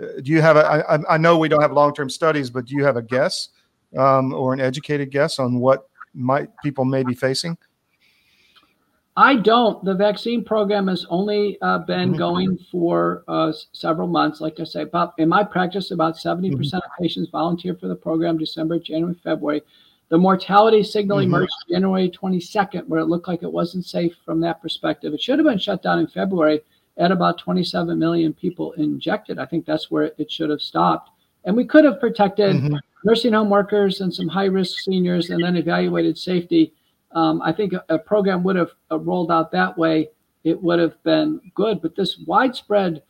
uh, 0.00 0.20
do 0.22 0.32
you 0.32 0.40
have 0.40 0.56
a? 0.56 0.64
I, 0.64 1.14
I 1.14 1.18
know 1.18 1.36
we 1.36 1.48
don't 1.48 1.60
have 1.60 1.72
long-term 1.72 2.08
studies, 2.08 2.48
but 2.48 2.64
do 2.64 2.74
you 2.74 2.84
have 2.84 2.96
a 2.96 3.02
guess 3.02 3.50
um, 3.96 4.32
or 4.32 4.52
an 4.52 4.60
educated 4.60 5.10
guess 5.10 5.38
on 5.38 5.58
what 5.58 5.88
might 6.16 6.48
people 6.62 6.84
may 6.84 7.02
be 7.02 7.14
facing? 7.14 7.56
I 9.18 9.36
don't. 9.36 9.82
The 9.84 9.94
vaccine 9.94 10.44
program 10.44 10.88
has 10.88 11.06
only 11.08 11.58
uh, 11.62 11.78
been 11.78 12.12
Mhm. 12.12 12.18
going 12.18 12.58
for 12.70 13.24
uh, 13.28 13.52
several 13.72 14.08
months. 14.08 14.40
Like 14.40 14.60
I 14.60 14.64
say, 14.64 14.82
about 14.82 15.14
in 15.18 15.28
my 15.28 15.42
practice, 15.42 15.90
about 15.90 16.16
70% 16.18 16.74
of 16.74 16.90
patients 17.00 17.30
volunteer 17.30 17.74
for 17.74 17.88
the 17.88 17.94
program 17.94 18.36
December, 18.36 18.78
January, 18.78 19.14
February. 19.24 19.62
The 20.08 20.18
mortality 20.18 20.82
signal 20.82 21.18
Mhm. 21.18 21.24
emerged 21.24 21.52
January 21.70 22.10
22nd, 22.10 22.86
where 22.88 23.00
it 23.00 23.06
looked 23.06 23.26
like 23.26 23.42
it 23.42 23.50
wasn't 23.52 23.86
safe 23.86 24.14
from 24.24 24.38
that 24.40 24.60
perspective. 24.60 25.14
It 25.14 25.22
should 25.22 25.38
have 25.38 25.46
been 25.46 25.58
shut 25.58 25.82
down 25.82 25.98
in 25.98 26.06
February 26.08 26.60
at 26.98 27.10
about 27.10 27.38
27 27.38 27.98
million 27.98 28.32
people 28.34 28.72
injected. 28.72 29.38
I 29.38 29.46
think 29.46 29.64
that's 29.64 29.90
where 29.90 30.12
it 30.18 30.30
should 30.30 30.50
have 30.50 30.62
stopped. 30.62 31.10
And 31.44 31.56
we 31.56 31.64
could 31.64 31.84
have 31.84 32.00
protected 32.00 32.54
Mhm. 32.56 32.78
Nursing 33.06 33.32
home 33.32 33.48
workers 33.48 34.00
and 34.00 34.12
some 34.12 34.26
high 34.26 34.46
risk 34.46 34.80
seniors 34.80 35.30
and 35.30 35.42
then 35.42 35.56
evaluated 35.56 36.18
safety. 36.18 36.74
Um, 37.12 37.40
I 37.40 37.52
think 37.52 37.72
a, 37.72 37.84
a 37.88 37.98
program 37.98 38.42
would 38.42 38.56
have 38.56 38.72
uh, 38.90 38.98
rolled 38.98 39.30
out 39.30 39.52
that 39.52 39.78
way. 39.78 40.10
It 40.42 40.60
would 40.60 40.80
have 40.80 41.00
been 41.04 41.40
good. 41.54 41.80
But 41.80 41.94
this 41.94 42.18
widespread 42.26 43.02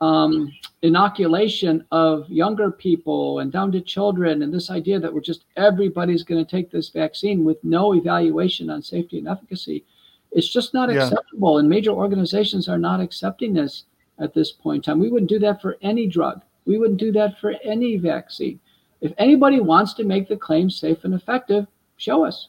um, 0.00 0.52
inoculation 0.82 1.84
of 1.92 2.28
younger 2.28 2.70
people 2.72 3.38
and 3.38 3.52
down 3.52 3.70
to 3.72 3.80
children, 3.80 4.42
and 4.42 4.52
this 4.52 4.70
idea 4.70 4.98
that 4.98 5.14
we're 5.14 5.20
just 5.20 5.44
everybody's 5.56 6.24
going 6.24 6.44
to 6.44 6.50
take 6.50 6.70
this 6.72 6.88
vaccine 6.90 7.44
with 7.44 7.62
no 7.62 7.94
evaluation 7.94 8.68
on 8.70 8.82
safety 8.82 9.18
and 9.18 9.28
efficacy, 9.28 9.84
it's 10.32 10.48
just 10.48 10.74
not 10.74 10.92
Yeah. 10.92 11.06
acceptable. 11.06 11.58
And 11.58 11.68
major 11.68 11.92
organizations 11.92 12.68
are 12.68 12.82
not 12.88 13.00
accepting 13.00 13.54
this 13.54 13.84
at 14.18 14.34
this 14.34 14.50
point 14.50 14.78
in 14.78 14.82
time. 14.82 15.00
We 15.00 15.10
wouldn't 15.10 15.30
do 15.30 15.38
that 15.38 15.62
for 15.62 15.76
any 15.80 16.08
drug. 16.08 16.42
We 16.66 16.76
wouldn't 16.78 17.00
do 17.00 17.12
that 17.12 17.38
for 17.38 17.54
any 17.62 17.96
vaccine. 17.96 18.58
If 19.04 19.12
anybody 19.18 19.60
wants 19.60 19.92
to 19.94 20.04
make 20.04 20.28
the 20.28 20.36
claim 20.36 20.70
safe 20.70 21.04
and 21.04 21.12
effective, 21.12 21.66
show 21.98 22.24
us. 22.24 22.48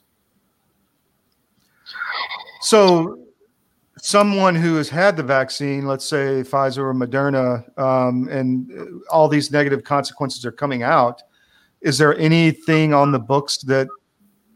So, 2.62 3.19
someone 3.97 4.55
who 4.55 4.77
has 4.77 4.88
had 4.88 5.17
the 5.17 5.24
vaccine, 5.24 5.85
let's 5.85 6.05
say 6.05 6.43
Pfizer 6.43 6.77
or 6.77 6.93
Moderna, 6.93 7.77
um, 7.77 8.29
and 8.29 9.03
all 9.12 9.27
these 9.27 9.51
negative 9.51 9.83
consequences 9.83 10.45
are 10.45 10.51
coming 10.51 10.81
out, 10.81 11.21
is 11.81 11.97
there 11.97 12.17
anything 12.17 12.93
on 12.93 13.12
the 13.12 13.19
books 13.19 13.57
that 13.63 13.89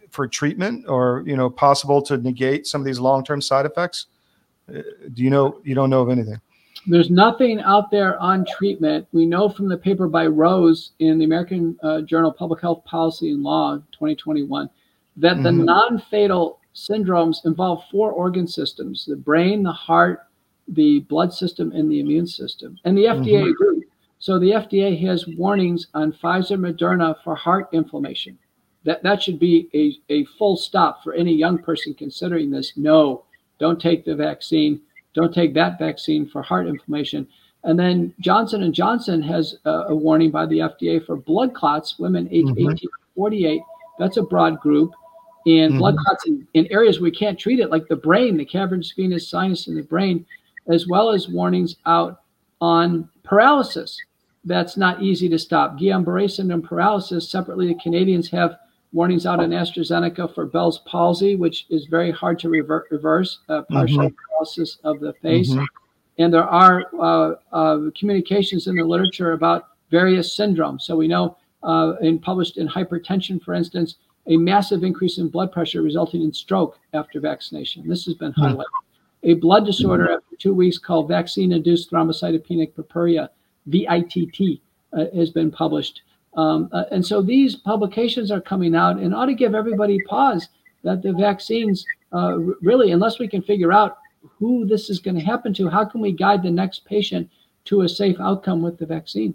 for 0.09 0.25
treatment 0.25 0.85
or 0.87 1.21
you 1.25 1.35
know 1.35 1.49
possible 1.49 2.01
to 2.03 2.17
negate 2.17 2.65
some 2.65 2.79
of 2.79 2.85
these 2.85 2.99
long-term 3.01 3.41
side 3.41 3.65
effects? 3.65 4.05
Uh, 4.69 4.83
Do 5.13 5.21
you 5.21 5.29
know? 5.29 5.59
You 5.65 5.75
don't 5.75 5.89
know 5.89 6.01
of 6.01 6.09
anything. 6.09 6.39
There's 6.87 7.09
nothing 7.09 7.59
out 7.61 7.91
there 7.91 8.19
on 8.19 8.45
treatment. 8.45 9.07
We 9.11 9.25
know 9.25 9.49
from 9.49 9.67
the 9.67 9.77
paper 9.77 10.07
by 10.07 10.27
Rose 10.27 10.91
in 10.99 11.19
the 11.19 11.25
American 11.25 11.77
uh, 11.83 12.01
Journal 12.01 12.31
of 12.31 12.37
Public 12.37 12.61
Health 12.61 12.83
Policy 12.85 13.31
and 13.31 13.43
Law 13.43 13.77
2021 13.91 14.69
that 15.17 15.43
the 15.43 15.49
Mhm. 15.49 15.65
non 15.65 15.99
fatal 15.99 16.59
syndromes 16.73 17.45
involve 17.45 17.83
four 17.91 18.11
organ 18.11 18.47
systems 18.47 19.05
the 19.05 19.15
brain, 19.15 19.63
the 19.63 19.71
heart, 19.71 20.21
the 20.67 21.01
blood 21.01 21.33
system, 21.33 21.71
and 21.73 21.91
the 21.91 21.99
immune 21.99 22.27
system. 22.27 22.77
And 22.85 22.97
the 22.97 23.07
FDA 23.07 23.43
Mhm. 23.43 23.49
agreed. 23.51 23.83
So 24.19 24.39
the 24.39 24.53
FDA 24.53 24.95
has 24.95 25.27
warnings 25.37 25.87
on 25.93 26.11
Pfizer, 26.13 26.57
Moderna 26.57 27.15
for 27.23 27.35
heart 27.35 27.69
inflammation. 27.71 28.37
That, 28.85 29.03
that 29.03 29.21
should 29.21 29.39
be 29.39 29.67
a, 29.73 30.13
a 30.13 30.23
full 30.37 30.55
stop 30.55 31.03
for 31.03 31.13
any 31.13 31.33
young 31.33 31.57
person 31.57 31.93
considering 31.93 32.49
this. 32.49 32.77
No, 32.77 33.23
don't 33.59 33.79
take 33.79 34.05
the 34.05 34.15
vaccine. 34.15 34.81
Don't 35.13 35.33
take 35.33 35.53
that 35.53 35.79
vaccine 35.79 36.27
for 36.27 36.41
heart 36.41 36.67
inflammation. 36.67 37.27
And 37.63 37.77
then 37.77 38.13
Johnson 38.19 38.63
and 38.63 38.73
Johnson 38.73 39.21
has 39.23 39.57
a, 39.65 39.71
a 39.89 39.95
warning 39.95 40.31
by 40.31 40.45
the 40.45 40.59
FDA 40.59 41.05
for 41.05 41.17
blood 41.17 41.53
clots, 41.53 41.99
women 41.99 42.27
age 42.31 42.45
Mhm. 42.45 42.73
18 42.73 42.77
to 42.77 42.89
48. 43.15 43.61
That's 43.97 44.17
a 44.17 44.23
broad 44.23 44.59
group. 44.59 44.93
And 45.45 45.77
blood 45.77 45.95
Mhm. 45.95 46.05
clots 46.05 46.27
in, 46.27 46.47
in 46.53 46.67
areas 46.71 46.99
we 47.01 47.11
can't 47.11 47.37
treat 47.39 47.59
it, 47.59 47.69
like 47.69 47.87
the 47.87 47.95
brain, 47.95 48.37
the 48.37 48.45
cavernous 48.45 48.91
venous 48.93 49.27
sinus 49.27 49.67
in 49.67 49.75
the 49.75 49.81
brain, 49.83 50.25
as 50.67 50.87
well 50.87 51.09
as 51.09 51.27
warnings 51.27 51.75
out 51.85 52.21
on 52.61 53.09
paralysis. 53.23 53.97
That's 54.45 54.77
not 54.77 55.01
easy 55.03 55.27
to 55.29 55.39
stop. 55.39 55.77
Guillain-Barré 55.77 56.29
syndrome 56.31 56.61
paralysis. 56.61 57.27
Separately, 57.29 57.67
the 57.67 57.75
Canadians 57.75 58.29
have 58.29 58.57
warnings 58.91 59.25
out 59.25 59.39
on 59.39 59.51
AstraZeneca 59.51 60.33
for 60.33 60.45
Bell's 60.45 60.79
palsy, 60.79 61.35
which 61.35 61.65
is 61.69 61.85
very 61.85 62.11
hard 62.11 62.39
to 62.39 62.49
rever- 62.49 62.87
reverse, 62.89 63.39
uh, 63.49 63.61
partial 63.69 64.09
paralysis 64.09 64.77
of 64.83 64.99
the 64.99 65.13
face. 65.13 65.51
Mhm. 65.53 65.65
And 66.17 66.33
there 66.33 66.43
are 66.43 66.85
uh, 66.99 67.35
uh, 67.51 67.89
communications 67.97 68.67
in 68.67 68.75
the 68.75 68.83
literature 68.83 69.33
about 69.33 69.67
various 69.91 70.35
syndromes. 70.35 70.81
So 70.81 70.97
we 70.97 71.07
know, 71.07 71.37
uh, 71.63 71.93
in 72.01 72.19
published 72.19 72.57
in 72.57 72.67
hypertension, 72.67 73.41
for 73.41 73.53
instance, 73.53 73.95
a 74.27 74.37
massive 74.37 74.83
increase 74.83 75.17
in 75.17 75.29
blood 75.29 75.51
pressure 75.51 75.81
resulting 75.81 76.21
in 76.21 76.33
stroke 76.33 76.77
after 76.93 77.19
vaccination. 77.19 77.87
This 77.87 78.05
has 78.05 78.15
been 78.15 78.31
Hmm. 78.33 78.41
highlighted. 78.41 78.65
A 79.23 79.33
blood 79.35 79.65
disorder 79.65 80.11
after 80.11 80.35
two 80.37 80.53
weeks 80.53 80.77
called 80.77 81.07
vaccine-induced 81.07 81.91
thrombocytopenic 81.91 82.73
purpura, 82.73 83.29
VITT, 83.67 84.61
uh, 84.93 85.05
has 85.13 85.29
been 85.29 85.51
published. 85.51 86.01
Um, 86.35 86.69
uh, 86.71 86.85
and 86.91 87.05
so 87.05 87.21
these 87.21 87.55
publications 87.55 88.31
are 88.31 88.41
coming 88.41 88.75
out 88.75 88.97
and 88.97 89.15
ought 89.15 89.25
to 89.25 89.33
give 89.33 89.55
everybody 89.55 89.99
pause 90.03 90.49
that 90.83 91.01
the 91.01 91.13
vaccines 91.13 91.85
uh, 92.13 92.37
really, 92.61 92.91
unless 92.91 93.19
we 93.19 93.27
can 93.27 93.41
figure 93.41 93.73
out 93.73 93.97
who 94.21 94.65
this 94.65 94.89
is 94.89 94.99
going 94.99 95.15
to 95.15 95.23
happen 95.23 95.53
to, 95.53 95.69
how 95.69 95.85
can 95.85 96.01
we 96.01 96.11
guide 96.11 96.43
the 96.43 96.51
next 96.51 96.85
patient 96.85 97.29
to 97.65 97.81
a 97.81 97.89
safe 97.89 98.17
outcome 98.19 98.61
with 98.61 98.77
the 98.77 98.85
vaccine? 98.85 99.33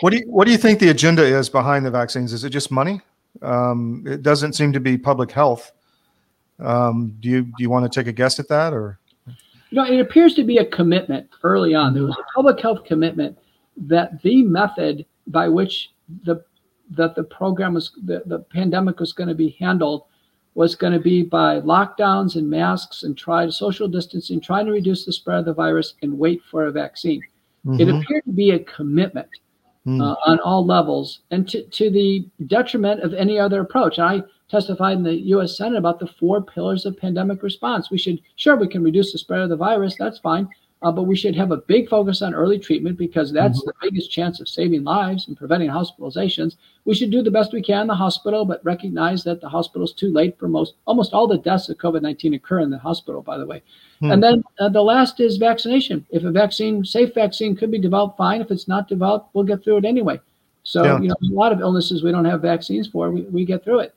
What 0.00 0.10
do 0.10 0.18
you 0.18 0.24
What 0.26 0.46
do 0.46 0.52
you 0.52 0.58
think 0.58 0.78
the 0.78 0.88
agenda 0.88 1.22
is 1.22 1.48
behind 1.48 1.84
the 1.84 1.90
vaccines? 1.90 2.32
Is 2.32 2.44
it 2.44 2.50
just 2.50 2.70
money? 2.70 3.00
Um, 3.42 4.04
it 4.06 4.22
doesn't 4.22 4.54
seem 4.54 4.72
to 4.72 4.80
be 4.80 4.96
public 4.96 5.30
health. 5.30 5.72
Um, 6.58 7.14
do 7.20 7.28
you 7.28 7.42
Do 7.42 7.52
you 7.58 7.70
want 7.70 7.90
to 7.90 8.00
take 8.00 8.06
a 8.06 8.12
guess 8.12 8.38
at 8.40 8.48
that, 8.48 8.72
or 8.72 8.98
You 9.26 9.34
know, 9.72 9.84
it 9.84 10.00
appears 10.00 10.34
to 10.34 10.44
be 10.44 10.58
a 10.58 10.64
commitment 10.64 11.28
early 11.42 11.74
on. 11.74 11.92
There 11.92 12.04
was 12.04 12.16
a 12.18 12.24
public 12.34 12.60
health 12.60 12.84
commitment 12.84 13.38
that 13.76 14.22
the 14.22 14.42
method 14.42 15.04
by 15.26 15.48
which 15.48 15.90
the 16.24 16.44
that 16.90 17.14
the 17.16 17.24
program 17.24 17.74
was 17.74 17.92
the, 18.04 18.22
the 18.26 18.38
pandemic 18.38 19.00
was 19.00 19.12
going 19.12 19.28
to 19.28 19.34
be 19.34 19.56
handled 19.58 20.04
was 20.54 20.74
going 20.74 20.92
to 20.92 21.00
be 21.00 21.22
by 21.22 21.60
lockdowns 21.60 22.36
and 22.36 22.48
masks 22.48 23.02
and 23.02 23.18
try 23.18 23.46
social 23.50 23.86
distancing, 23.88 24.40
trying 24.40 24.64
to 24.64 24.72
reduce 24.72 25.04
the 25.04 25.12
spread 25.12 25.40
of 25.40 25.44
the 25.44 25.52
virus 25.52 25.94
and 26.02 26.18
wait 26.18 26.40
for 26.50 26.64
a 26.66 26.72
vaccine. 26.72 27.20
It 27.78 27.88
Mhm. 27.88 28.00
appeared 28.00 28.24
to 28.24 28.32
be 28.32 28.52
a 28.52 28.60
commitment 28.60 29.28
Hmm. 29.84 30.00
uh, 30.00 30.14
on 30.24 30.38
all 30.40 30.64
levels 30.64 31.20
and 31.30 31.46
to, 31.48 31.62
to 31.62 31.90
the 31.90 32.26
detriment 32.46 33.02
of 33.02 33.12
any 33.14 33.38
other 33.38 33.60
approach. 33.60 33.98
And 33.98 34.06
I 34.08 34.22
testified 34.48 34.96
in 34.96 35.02
the 35.04 35.14
US 35.34 35.56
Senate 35.58 35.76
about 35.78 35.98
the 36.00 36.06
four 36.06 36.40
pillars 36.42 36.86
of 36.86 36.96
pandemic 36.96 37.42
response. 37.42 37.90
We 37.90 37.98
should, 37.98 38.20
sure, 38.36 38.56
we 38.56 38.66
can 38.68 38.82
reduce 38.82 39.12
the 39.12 39.18
spread 39.18 39.42
of 39.42 39.48
the 39.50 39.56
virus, 39.56 39.94
that's 39.98 40.18
fine, 40.18 40.48
uh, 40.82 40.92
but 40.92 41.04
we 41.04 41.16
should 41.16 41.34
have 41.34 41.52
a 41.52 41.56
big 41.56 41.88
focus 41.88 42.20
on 42.20 42.34
early 42.34 42.58
treatment 42.58 42.98
because 42.98 43.32
that's 43.32 43.62
the 43.62 43.72
biggest 43.80 44.10
chance 44.10 44.40
of 44.40 44.48
saving 44.48 44.84
lives 44.84 45.26
and 45.26 45.36
preventing 45.36 45.70
hospitalizations. 45.70 46.56
We 46.84 46.94
should 46.94 47.10
do 47.10 47.22
the 47.22 47.30
best 47.30 47.52
we 47.52 47.62
can 47.62 47.82
in 47.82 47.86
the 47.86 47.94
hospital, 47.94 48.44
but 48.44 48.64
recognize 48.64 49.24
that 49.24 49.40
the 49.40 49.48
hospital's 49.48 49.94
too 49.94 50.12
late 50.12 50.38
for 50.38 50.48
most, 50.48 50.74
almost 50.86 51.14
all 51.14 51.26
the 51.26 51.38
deaths 51.38 51.68
of 51.70 51.78
COVID 51.78 52.02
19 52.02 52.34
occur 52.34 52.60
in 52.60 52.70
the 52.70 52.78
hospital, 52.78 53.22
by 53.22 53.38
the 53.38 53.46
way. 53.46 53.62
Hmm. 54.00 54.12
And 54.12 54.22
then 54.22 54.44
uh, 54.58 54.68
the 54.68 54.82
last 54.82 55.18
is 55.18 55.38
vaccination. 55.38 56.04
If 56.10 56.24
a 56.24 56.30
vaccine, 56.30 56.84
safe 56.84 57.14
vaccine 57.14 57.56
could 57.56 57.70
be 57.70 57.78
developed, 57.78 58.18
fine. 58.18 58.42
If 58.42 58.50
it's 58.50 58.68
not 58.68 58.86
developed, 58.86 59.30
we'll 59.32 59.44
get 59.44 59.64
through 59.64 59.78
it 59.78 59.84
anyway. 59.86 60.20
So, 60.62 60.84
Yeah. 60.84 61.00
you 61.00 61.08
know, 61.08 61.16
a 61.22 61.32
lot 61.32 61.52
of 61.52 61.60
illnesses 61.60 62.02
we 62.02 62.12
don't 62.12 62.24
have 62.26 62.42
vaccines 62.42 62.86
for, 62.86 63.10
we, 63.10 63.22
we 63.22 63.44
get 63.44 63.64
through 63.64 63.80
it. 63.80 63.94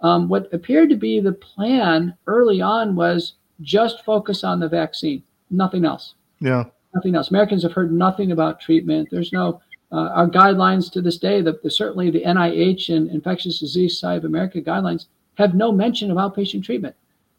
Um, 0.00 0.28
what 0.28 0.52
appeared 0.52 0.90
to 0.90 0.96
be 0.96 1.20
the 1.20 1.32
plan 1.32 2.14
early 2.26 2.60
on 2.60 2.94
was 2.94 3.34
just 3.62 4.04
focus 4.04 4.44
on 4.44 4.60
the 4.60 4.68
vaccine, 4.68 5.22
nothing 5.50 5.84
else. 5.84 6.14
Yeah. 6.40 6.64
Nothing 6.94 7.14
else. 7.14 7.30
Americans 7.30 7.62
have 7.62 7.72
heard 7.72 7.92
nothing 7.92 8.32
about 8.32 8.60
treatment. 8.60 9.08
There's 9.10 9.32
no 9.32 9.60
uh, 9.90 10.10
our 10.14 10.28
guidelines 10.28 10.90
to 10.92 11.00
this 11.00 11.18
day. 11.18 11.40
The, 11.40 11.58
the, 11.62 11.70
certainly 11.70 12.10
the 12.10 12.22
NIH 12.22 12.94
and 12.94 13.10
Infectious 13.10 13.58
Disease 13.58 13.94
Society 13.94 14.18
of 14.18 14.24
America 14.24 14.60
guidelines 14.60 15.06
have 15.34 15.54
no 15.54 15.72
mention 15.72 16.10
of 16.10 16.16
outpatient 16.16 16.64
treatment. 16.64 16.94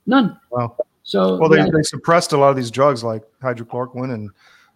None. 0.05 0.39
Wow. 0.51 0.75
So 1.03 1.37
well, 1.37 1.49
they, 1.49 1.57
yeah, 1.57 1.67
they 1.73 1.83
suppressed 1.83 2.33
a 2.33 2.37
lot 2.37 2.49
of 2.49 2.55
these 2.55 2.71
drugs 2.71 3.03
like 3.03 3.23
hydrochloroquine 3.41 4.13
and 4.13 4.29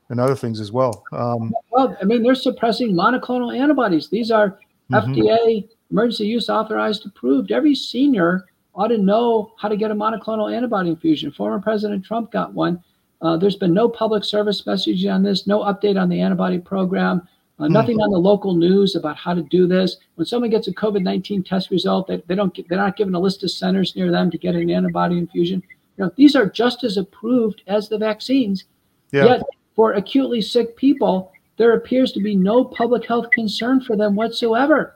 and 0.10 0.20
other 0.20 0.36
things 0.36 0.60
as 0.60 0.72
well. 0.72 1.04
Um, 1.12 1.54
well, 1.72 1.98
I 2.02 2.06
mean, 2.06 2.24
they're 2.24 2.36
suppressing 2.36 2.94
monoclonal 2.94 3.58
antibodies. 3.58 4.10
These 4.10 4.32
are 4.32 4.60
mm-hmm. 4.92 5.14
FDA 5.14 5.68
emergency 5.92 6.26
use 6.26 6.50
authorized 6.50 7.06
approved. 7.06 7.52
Every 7.52 7.76
senior 7.76 8.46
ought 8.76 8.88
to 8.88 8.98
know 8.98 9.54
how 9.60 9.68
to 9.70 9.78
get 9.78 9.92
a 9.92 9.96
monoclonal 9.96 10.54
antibody 10.54 10.90
infusion. 10.90 11.32
Former 11.32 11.60
President 11.60 12.04
Trump 12.04 12.32
got 12.32 12.54
one. 12.54 12.84
Uh, 13.24 13.38
there's 13.38 13.56
been 13.56 13.74
no 13.74 13.88
public 13.88 14.24
service 14.24 14.64
messaging 14.64 15.12
on 15.12 15.24
this, 15.24 15.48
no 15.48 15.62
update 15.62 16.00
on 16.00 16.10
the 16.10 16.20
antibody 16.20 16.60
program, 16.60 17.26
uh, 17.58 17.68
nothing 17.70 17.96
mm-hmm. 17.96 18.04
on 18.04 18.12
the 18.12 18.18
local 18.18 18.54
news 18.54 18.96
about 18.96 19.16
how 19.16 19.34
to 19.34 19.42
do 19.44 19.66
this. 19.66 19.96
When 20.16 20.26
someone 20.26 20.50
gets 20.50 20.68
a 20.68 20.74
COVID 20.74 21.02
19 21.02 21.44
test 21.44 21.72
result, 21.72 22.08
they, 22.08 22.22
they 22.28 22.36
don't, 22.36 22.56
they're 22.68 22.78
not 22.78 22.98
given 22.98 23.16
a 23.16 23.20
list 23.20 23.44
of 23.44 23.52
centers 23.52 23.96
near 23.96 24.12
them 24.12 24.30
to 24.30 24.38
get 24.38 24.56
an 24.56 24.70
antibody 24.70 25.18
infusion. 25.18 25.64
You 25.98 26.06
know, 26.06 26.12
these 26.18 26.36
are 26.36 26.50
just 26.50 26.84
as 26.84 26.98
approved 26.98 27.64
as 27.68 27.88
the 27.88 27.98
vaccines. 27.98 28.66
Yeah. 29.12 29.26
Yet, 29.26 29.44
for 29.76 29.94
acutely 29.94 30.42
sick 30.42 30.76
people, 30.76 31.32
there 31.58 31.74
appears 31.74 32.12
to 32.14 32.20
be 32.20 32.36
no 32.36 32.66
public 32.66 33.06
health 33.06 33.32
concern 33.32 33.80
for 33.80 33.96
them 33.96 34.16
whatsoever 34.16 34.96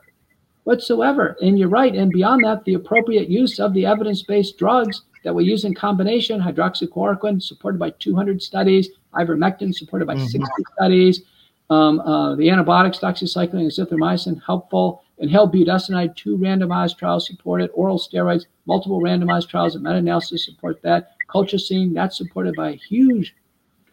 whatsoever. 0.68 1.34
And 1.40 1.58
you're 1.58 1.70
right. 1.70 1.94
And 1.94 2.12
beyond 2.12 2.44
that, 2.44 2.62
the 2.64 2.74
appropriate 2.74 3.30
use 3.30 3.58
of 3.58 3.72
the 3.72 3.86
evidence 3.86 4.22
based 4.22 4.58
drugs 4.58 5.00
that 5.24 5.34
we 5.34 5.44
use 5.44 5.64
in 5.64 5.74
combination 5.74 6.40
hydroxychloroquine, 6.42 7.42
supported 7.42 7.78
by 7.78 7.88
200 7.98 8.42
studies, 8.42 8.90
ivermectin, 9.14 9.74
supported 9.74 10.04
by 10.06 10.14
mm-hmm. 10.14 10.26
60 10.26 10.46
studies, 10.74 11.22
um, 11.70 12.00
uh, 12.00 12.34
the 12.36 12.50
antibiotics, 12.50 12.98
doxycycline 12.98 13.60
and 13.60 13.70
azithromycin, 13.70 14.42
helpful. 14.44 15.02
Inhaled 15.20 15.54
budesonide, 15.54 16.14
two 16.16 16.36
randomized 16.36 16.98
trials 16.98 17.26
supported. 17.26 17.70
Oral 17.72 17.98
steroids, 17.98 18.44
multiple 18.66 19.00
randomized 19.00 19.48
trials 19.48 19.74
and 19.74 19.82
meta-analysis 19.82 20.44
support 20.44 20.82
that. 20.82 21.12
Colchicine, 21.30 21.94
that's 21.94 22.18
supported 22.18 22.54
by 22.54 22.70
a 22.70 22.76
huge 22.76 23.34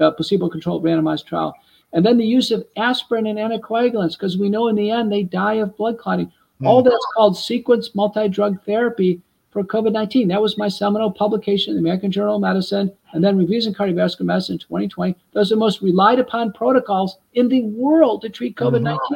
uh, 0.02 0.12
placebo-controlled 0.12 0.84
randomized 0.84 1.26
trial. 1.26 1.56
And 1.94 2.06
then 2.06 2.18
the 2.18 2.26
use 2.26 2.52
of 2.52 2.66
aspirin 2.76 3.28
and 3.28 3.40
anticoagulants, 3.40 4.18
because 4.18 4.38
we 4.38 4.50
know 4.50 4.68
in 4.68 4.76
the 4.76 4.92
end 4.92 5.10
they 5.10 5.24
die 5.24 5.56
of 5.56 5.78
blood 5.78 5.98
clotting. 5.98 6.32
Mm. 6.62 6.68
All 6.68 6.82
that's 6.82 7.08
called 7.16 7.38
sequence 7.38 7.94
multi-drug 7.96 8.64
therapy 8.64 9.22
for 9.52 9.64
COVID-19. 9.64 10.28
That 10.28 10.42
was 10.42 10.58
my 10.58 10.68
seminal 10.68 11.12
publication 11.12 11.72
in 11.72 11.76
the 11.78 11.88
American 11.88 12.12
Journal 12.12 12.36
of 12.36 12.42
Medicine, 12.42 12.92
and 13.14 13.24
then 13.24 13.38
Reviews 13.38 13.68
in 13.68 13.74
Cardiovascular 13.74 14.26
Medicine 14.26 14.56
in 14.56 14.60
2020. 14.60 15.16
Those 15.34 15.52
are 15.52 15.56
the 15.56 15.60
most 15.60 15.82
relied 15.82 16.20
upon 16.20 16.52
protocols 16.52 17.18
in 17.34 17.48
the 17.48 17.64
world 17.64 18.22
to 18.22 18.30
treat 18.30 18.58
COVID-19. 18.58 18.98
Mm-hmm. 18.98 19.16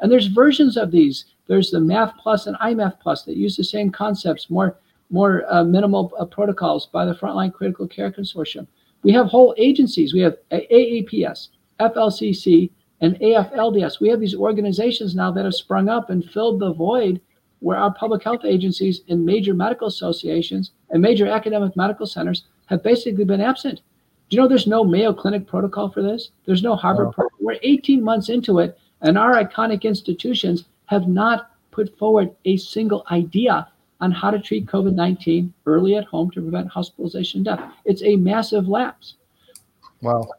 And 0.00 0.10
there's 0.10 0.28
versions 0.28 0.76
of 0.76 0.90
these. 0.90 1.26
There's 1.46 1.70
the 1.70 1.80
Math 1.80 2.14
Plus 2.18 2.46
and 2.46 2.56
I-MASK 2.60 3.00
Plus 3.00 3.24
that 3.24 3.36
use 3.36 3.56
the 3.56 3.64
same 3.64 3.90
concepts, 3.90 4.48
more 4.48 4.76
more 5.12 5.44
uh, 5.52 5.64
minimal 5.64 6.12
uh, 6.18 6.24
protocols 6.24 6.86
by 6.86 7.04
the 7.04 7.14
Frontline 7.14 7.52
Critical 7.52 7.88
Care 7.88 8.12
Consortium. 8.12 8.68
We 9.02 9.12
have 9.12 9.26
whole 9.26 9.54
agencies. 9.58 10.14
We 10.14 10.20
have 10.20 10.36
AAPS, 10.52 11.48
FLCC, 11.80 12.70
and 13.00 13.18
AFLDS. 13.20 14.00
We 14.00 14.08
have 14.08 14.20
these 14.20 14.34
organizations 14.34 15.14
now 15.14 15.30
that 15.32 15.44
have 15.44 15.54
sprung 15.54 15.88
up 15.88 16.10
and 16.10 16.24
filled 16.24 16.60
the 16.60 16.72
void 16.72 17.20
where 17.60 17.78
our 17.78 17.92
public 17.92 18.22
health 18.22 18.44
agencies 18.44 19.02
and 19.08 19.24
major 19.24 19.54
medical 19.54 19.86
associations 19.86 20.72
and 20.90 21.02
major 21.02 21.26
academic 21.26 21.76
medical 21.76 22.06
centers 22.06 22.44
have 22.66 22.82
basically 22.82 23.24
been 23.24 23.40
absent. 23.40 23.80
Do 24.28 24.36
you 24.36 24.42
know 24.42 24.48
there's 24.48 24.66
no 24.66 24.84
Mayo 24.84 25.12
Clinic 25.12 25.46
protocol 25.46 25.90
for 25.90 26.02
this? 26.02 26.30
There's 26.46 26.62
no 26.62 26.76
Harvard 26.76 27.08
oh. 27.08 27.12
protocol. 27.12 27.38
We're 27.40 27.58
18 27.62 28.02
months 28.02 28.28
into 28.28 28.60
it, 28.60 28.78
and 29.02 29.18
our 29.18 29.34
iconic 29.34 29.82
institutions 29.82 30.64
have 30.86 31.08
not 31.08 31.50
put 31.70 31.96
forward 31.98 32.30
a 32.44 32.56
single 32.56 33.04
idea 33.10 33.68
on 34.00 34.10
how 34.10 34.30
to 34.30 34.38
treat 34.38 34.66
COVID 34.66 34.94
19 34.94 35.52
early 35.66 35.96
at 35.96 36.04
home 36.04 36.30
to 36.30 36.40
prevent 36.40 36.68
hospitalization 36.68 37.38
and 37.38 37.44
death. 37.44 37.72
It's 37.84 38.02
a 38.02 38.16
massive 38.16 38.68
lapse. 38.68 39.16
Wow 40.00 40.30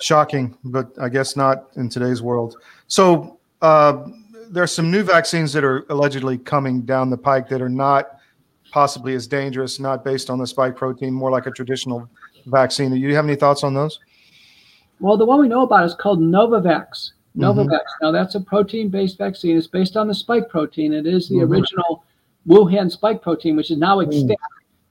shocking, 0.00 0.56
but 0.64 0.90
I 1.00 1.08
guess 1.08 1.36
not 1.36 1.68
in 1.76 1.88
today's 1.88 2.22
world. 2.22 2.56
So 2.86 3.38
uh, 3.62 4.06
there's 4.50 4.72
some 4.72 4.90
new 4.90 5.02
vaccines 5.02 5.52
that 5.52 5.64
are 5.64 5.84
allegedly 5.88 6.38
coming 6.38 6.82
down 6.82 7.10
the 7.10 7.16
pike 7.16 7.48
that 7.48 7.62
are 7.62 7.68
not 7.68 8.18
possibly 8.70 9.14
as 9.14 9.26
dangerous, 9.26 9.80
not 9.80 10.04
based 10.04 10.28
on 10.28 10.38
the 10.38 10.46
spike 10.46 10.76
protein, 10.76 11.12
more 11.12 11.30
like 11.30 11.46
a 11.46 11.50
traditional 11.50 12.08
vaccine. 12.46 12.90
Do 12.90 12.96
you 12.96 13.14
have 13.14 13.24
any 13.24 13.36
thoughts 13.36 13.64
on 13.64 13.74
those? 13.74 13.98
Well, 15.00 15.16
the 15.16 15.26
one 15.26 15.40
we 15.40 15.48
know 15.48 15.62
about 15.62 15.84
is 15.84 15.94
called 15.94 16.20
Novavax. 16.20 17.12
Novavax. 17.36 17.68
Mm-hmm. 17.68 18.04
Now 18.04 18.10
that's 18.12 18.34
a 18.34 18.40
protein-based 18.40 19.18
vaccine. 19.18 19.56
It's 19.56 19.66
based 19.66 19.96
on 19.96 20.08
the 20.08 20.14
spike 20.14 20.48
protein. 20.48 20.92
It 20.92 21.06
is 21.06 21.28
the 21.28 21.36
mm-hmm. 21.36 21.52
original 21.52 22.04
Wuhan 22.46 22.90
spike 22.90 23.22
protein, 23.22 23.56
which 23.56 23.70
is 23.70 23.78
now 23.78 23.98
mm. 23.98 24.06
extinct. 24.06 24.42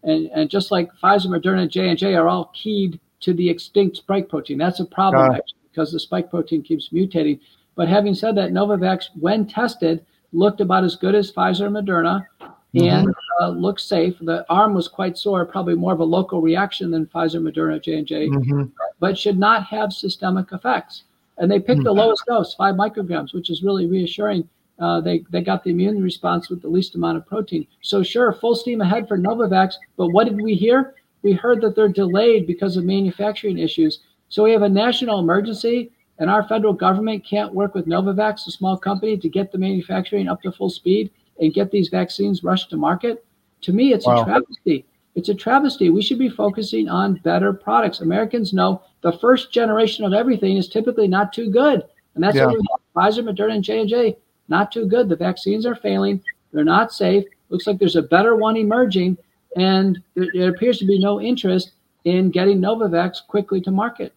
Mm. 0.04 0.12
And, 0.12 0.28
and 0.36 0.50
just 0.50 0.70
like 0.70 0.92
Pfizer, 1.02 1.28
Moderna, 1.28 1.68
J 1.68 1.90
and 1.90 1.98
J 1.98 2.14
are 2.14 2.28
all 2.28 2.52
keyed 2.54 3.00
to 3.22 3.34
the 3.34 3.50
extinct 3.50 3.98
spike 3.98 4.30
protein. 4.30 4.58
That's 4.58 4.80
a 4.80 4.86
problem 4.86 5.32
actually, 5.32 5.60
because 5.72 5.92
the 5.92 6.00
spike 6.00 6.30
protein 6.30 6.62
keeps 6.62 6.90
mutating. 6.90 7.40
But 7.76 7.88
having 7.88 8.14
said 8.14 8.36
that, 8.36 8.52
Novavax, 8.52 9.10
when 9.20 9.46
tested, 9.46 10.06
looked 10.32 10.62
about 10.62 10.84
as 10.84 10.96
good 10.96 11.16
as 11.16 11.32
Pfizer 11.32 11.68
and 11.68 11.76
Moderna 11.76 12.26
mm-hmm. 12.40 13.08
and 13.08 13.16
uh, 13.42 13.50
looked 13.50 13.82
safe. 13.82 14.16
The 14.20 14.46
arm 14.50 14.74
was 14.74 14.88
quite 14.88 15.18
sore, 15.18 15.46
probably 15.46 15.76
more 15.76 15.94
of 15.94 16.00
a 16.00 16.06
local 16.06 16.42
reaction 16.42 16.92
than 16.92 17.06
Pfizer, 17.08 17.42
Moderna, 17.42 17.82
J 17.82 17.98
and 17.98 18.08
J, 18.08 18.28
mm-hmm. 18.28 18.64
but 19.00 19.18
should 19.18 19.38
not 19.38 19.64
have 19.66 19.94
systemic 19.94 20.52
effects. 20.52 21.04
And 21.38 21.52
they 21.52 21.60
picked 21.60 21.80
mm-hmm. 21.80 21.84
the 21.84 21.94
lowest 21.94 22.24
dose, 22.28 22.54
five 22.54 22.76
micrograms, 22.76 23.34
which 23.34 23.50
is 23.50 23.64
really 23.64 23.88
reassuring. 23.88 24.48
Uh, 24.78 25.00
they 25.00 25.24
they 25.30 25.42
got 25.42 25.64
the 25.64 25.72
immune 25.72 26.04
response 26.04 26.50
with 26.50 26.62
the 26.62 26.68
least 26.68 26.96
amount 26.96 27.18
of 27.18 27.26
protein. 27.26 27.66
So 27.82 28.04
sure, 28.04 28.34
full 28.34 28.56
steam 28.56 28.82
ahead 28.82 29.08
for 29.08 29.18
Novavax. 29.18 29.76
But 29.96 30.10
what 30.10 30.26
did 30.26 30.42
we 30.42 30.54
hear? 30.54 30.96
We 31.26 31.34
heard 31.34 31.60
that 31.62 31.76
they're 31.76 31.90
delayed 31.90 32.46
because 32.46 32.78
of 32.78 32.86
manufacturing 32.86 33.58
issues. 33.58 34.02
So 34.30 34.44
we 34.44 34.52
have 34.52 34.62
a 34.62 34.70
national 34.70 35.20
emergency, 35.20 35.92
and 36.20 36.30
our 36.30 36.48
federal 36.48 36.72
government 36.72 37.26
can't 37.26 37.54
work 37.54 37.74
with 37.74 37.88
Novavax, 37.88 38.48
a 38.48 38.52
small 38.52 38.78
company, 38.78 39.18
to 39.18 39.28
get 39.28 39.52
the 39.52 39.58
manufacturing 39.58 40.30
up 40.30 40.42
to 40.44 40.52
full 40.52 40.70
speed 40.70 41.10
and 41.42 41.54
get 41.54 41.72
these 41.72 41.90
vaccines 41.90 42.44
rushed 42.44 42.70
to 42.70 42.78
market. 42.78 43.26
To 43.62 43.74
me, 43.74 43.92
it's 43.92 44.06
wow. 44.06 44.22
a 44.22 44.26
travesty. 44.26 44.86
It's 45.16 45.30
a 45.30 45.34
travesty. 45.36 45.90
We 45.90 46.04
should 46.04 46.20
be 46.20 46.30
focusing 46.30 46.90
on 46.90 47.16
better 47.16 47.52
products. 47.54 48.02
Americans 48.02 48.54
know 48.54 48.84
the 49.02 49.18
first 49.18 49.52
generation 49.52 50.06
of 50.06 50.14
everything 50.14 50.58
is 50.58 50.70
typically 50.70 51.08
not 51.08 51.34
too 51.34 51.50
good, 51.50 51.84
and 52.14 52.24
that's 52.24 52.36
yeah. 52.36 52.46
what 52.46 52.56
we 52.56 52.68
have. 52.72 53.14
Pfizer, 53.14 53.24
Moderna, 53.24 53.56
and 53.56 53.64
J 53.64 53.80
and 53.82 53.90
J 53.90 54.18
not 54.48 54.72
too 54.72 54.86
good. 54.86 55.10
The 55.10 55.16
vaccines 55.16 55.66
are 55.66 55.76
failing. 55.76 56.22
They're 56.54 56.64
not 56.64 56.94
safe. 56.94 57.26
Looks 57.50 57.66
like 57.66 57.80
there's 57.80 57.96
a 57.96 58.02
better 58.04 58.36
one 58.36 58.58
emerging, 58.58 59.18
and 59.56 60.02
there 60.16 60.50
appears 60.50 60.78
to 60.80 60.86
be 60.86 61.00
no 61.00 61.22
interest 61.22 61.72
in 62.04 62.30
getting 62.30 62.60
Novavax 62.60 63.26
quickly 63.28 63.62
to 63.62 63.72
market. 63.72 64.14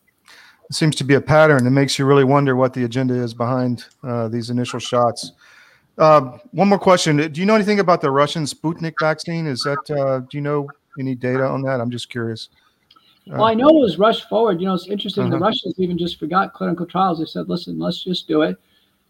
It 0.69 0.75
seems 0.75 0.97
to 0.97 1.05
be 1.05 1.15
a 1.15 1.21
pattern. 1.21 1.67
It 1.67 1.71
makes 1.71 1.99
you 1.99 2.05
really 2.05 2.25
wonder 2.25 2.55
what 2.55 2.75
the 2.75 2.85
agenda 2.85 3.15
is 3.15 3.33
behind 3.33 3.87
uh, 4.03 4.29
these 4.29 4.51
initial 4.51 4.79
shots. 4.79 5.33
Uh, 5.97 6.39
one 6.53 6.69
more 6.69 6.79
question: 6.79 7.17
Do 7.17 7.41
you 7.41 7.47
know 7.47 7.55
anything 7.55 7.81
about 7.81 8.01
the 8.01 8.11
Russian 8.11 8.45
Sputnik 8.45 8.95
vaccine? 9.01 9.47
Is 9.47 9.63
that 9.63 9.91
uh, 9.91 10.21
do 10.21 10.37
you 10.37 10.43
know 10.43 10.69
any 10.99 11.15
data 11.15 11.45
on 11.45 11.63
that? 11.63 11.81
I'm 11.81 11.91
just 11.91 12.11
curious. 12.11 12.51
Well, 13.27 13.45
I 13.45 13.55
know 13.55 13.69
it 13.69 13.75
was 13.75 13.99
rushed 13.99 14.29
forward. 14.29 14.61
You 14.61 14.69
know, 14.69 14.75
it's 14.75 14.89
interesting. 14.89 15.25
Uh-huh. 15.25 15.33
The 15.33 15.39
Russians 15.39 15.75
even 15.79 15.99
just 15.99 16.19
forgot 16.19 16.55
clinical 16.55 16.87
trials. 16.87 17.19
They 17.19 17.25
said, 17.25 17.49
"Listen, 17.49 17.79
let's 17.79 18.05
just 18.05 18.29
do 18.29 18.43
it." 18.43 18.59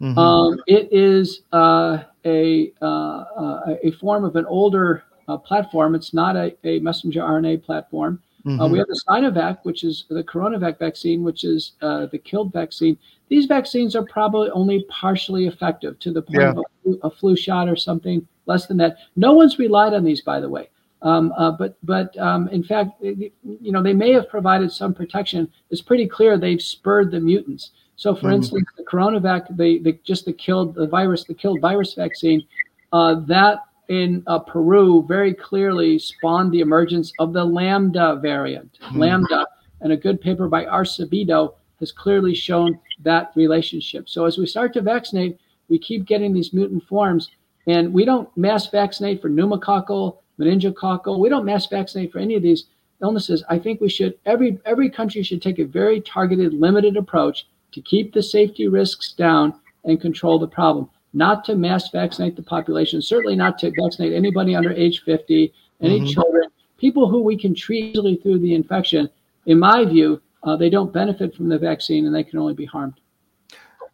Mm-hmm. 0.01 0.19
Um, 0.19 0.61
it 0.67 0.89
is 0.93 1.43
uh, 1.53 2.05
a 2.25 2.73
uh, 2.81 3.75
a 3.83 3.91
form 4.01 4.25
of 4.25 4.37
an 4.37 4.47
older 4.47 5.05
uh, 5.29 5.37
platform. 5.37 5.95
It's 5.95 6.13
not 6.13 6.37
a, 6.37 6.57
a 6.65 6.81
messenger 6.81 7.21
RNA 7.21 7.65
platform. 7.65 8.21
Mm-hmm. 8.45 8.61
Uh, 8.61 8.69
we 8.69 8.79
have 8.79 8.87
the 8.87 9.01
Sinovac, 9.07 9.59
which 9.65 9.85
is 9.85 10.05
the 10.09 10.23
coronavac 10.25 10.79
vaccine, 10.79 11.23
which 11.23 11.45
is 11.45 11.73
uh, 11.83 12.07
the 12.07 12.19
killed 12.19 12.53
vaccine. 12.53 12.97
These 13.29 13.47
vaccines 13.47 13.95
are 13.95 14.05
probably 14.05 14.51
only 14.51 14.85
partially 14.89 15.47
effective 15.47 15.99
to 15.99 16.13
the 16.13 16.23
point 16.23 16.41
yeah. 16.41 16.51
of 16.51 16.59
a 16.59 16.63
flu, 16.83 17.01
a 17.03 17.11
flu, 17.11 17.37
shot 17.37 17.69
or 17.69 17.77
something 17.77 18.27
less 18.47 18.67
than 18.67 18.77
that. 18.79 18.99
No 19.17 19.33
one's 19.33 19.59
relied 19.59 19.93
on 19.93 20.05
these, 20.05 20.23
by 20.23 20.41
the 20.41 20.49
way. 20.49 20.71
Um, 21.03 21.33
uh, 21.37 21.53
but 21.53 21.77
but 21.83 22.17
um, 22.19 22.49
in 22.49 22.65
fact, 22.65 22.93
you 23.03 23.31
know, 23.73 23.83
they 23.83 23.93
may 23.93 24.13
have 24.13 24.29
provided 24.29 24.73
some 24.73 24.95
protection. 24.95 25.51
It's 25.71 25.83
pretty 25.83 26.07
clear 26.09 26.37
they've 26.39 26.63
spurred 26.63 27.11
the 27.11 27.21
mutants. 27.21 27.71
So, 27.97 28.15
for 28.15 28.27
mm-hmm. 28.27 28.35
instance, 28.35 28.65
the 28.77 28.85
coronavac, 28.85 29.57
the, 29.57 29.79
the 29.81 29.99
just 30.05 30.25
the 30.25 30.33
killed 30.33 30.75
the 30.75 30.87
virus, 30.87 31.25
the 31.25 31.35
killed 31.35 31.61
virus 31.61 31.95
vaccine, 31.95 32.45
uh, 32.93 33.17
that 33.27 33.59
in 33.89 34.23
uh, 34.27 34.39
Peru 34.39 35.05
very 35.07 35.35
clearly 35.35 35.99
spawned 35.99 36.53
the 36.53 36.61
emergence 36.61 37.13
of 37.19 37.33
the 37.33 37.45
Lambda 37.45 38.17
variant. 38.17 38.79
Mm. 38.91 38.99
Lambda, 38.99 39.47
and 39.81 39.93
a 39.93 39.97
good 39.97 40.21
paper 40.21 40.49
by 40.49 40.65
Acevedo 40.65 41.55
has 41.81 41.93
clearly 41.93 42.35
shown 42.35 42.79
that 43.03 43.33
relationship. 43.35 44.09
So 44.09 44.25
as 44.25 44.37
we 44.37 44.47
start 44.47 44.73
to 44.75 44.81
vaccinate, 44.81 45.39
we 45.69 45.79
keep 45.79 46.05
getting 46.05 46.33
these 46.33 46.53
mutant 46.53 46.85
forms, 46.85 47.31
and 47.67 47.93
we 47.93 48.05
don't 48.05 48.29
mass 48.37 48.69
vaccinate 48.69 49.23
for 49.23 49.29
pneumococcal, 49.29 50.19
meningococcal. 50.39 51.19
We 51.19 51.29
don't 51.29 51.45
mass 51.45 51.67
vaccinate 51.67 52.13
for 52.13 52.19
any 52.19 52.35
of 52.35 52.43
these 52.43 52.65
illnesses, 53.03 53.45
I 53.49 53.59
think 53.59 53.81
we 53.81 53.89
should 53.89 54.19
every 54.27 54.59
every 54.65 54.91
country 54.91 55.23
should 55.23 55.43
take 55.43 55.59
a 55.59 55.65
very 55.65 56.01
targeted, 56.01 56.55
limited 56.55 56.97
approach 56.97 57.47
to 57.73 57.81
keep 57.81 58.13
the 58.13 58.23
safety 58.23 58.69
risks 58.69 59.13
down 59.13 59.55
and 59.85 60.01
control 60.01 60.39
the 60.39 60.49
problem. 60.49 60.91
Not 61.19 61.45
to 61.47 61.57
mass 61.57 61.91
vaccinate 61.91 62.37
the 62.37 62.45
population, 62.45 63.03
certainly 63.03 63.35
not 63.35 63.59
to 63.59 63.73
vaccinate 63.77 64.13
anybody 64.13 64.55
under 64.55 64.71
age 64.71 65.03
50, 65.03 65.53
any 65.81 65.97
mm-hmm. 65.97 66.07
children, 66.07 66.45
people 66.77 67.11
who 67.11 67.25
we 67.25 67.37
can 67.37 67.57
treat 67.57 67.87
easily 67.87 68.15
through 68.23 68.39
the 68.39 68.55
infection. 68.55 69.11
In 69.47 69.59
my 69.59 69.85
view, 69.85 70.23
uh, 70.45 70.55
they 70.57 70.71
don't 70.71 70.93
benefit 70.93 71.35
from 71.35 71.49
the 71.49 71.59
vaccine 71.59 72.07
and 72.07 72.15
they 72.15 72.23
can 72.23 72.39
only 72.39 72.55
be 72.55 72.65
harmed. 72.65 73.01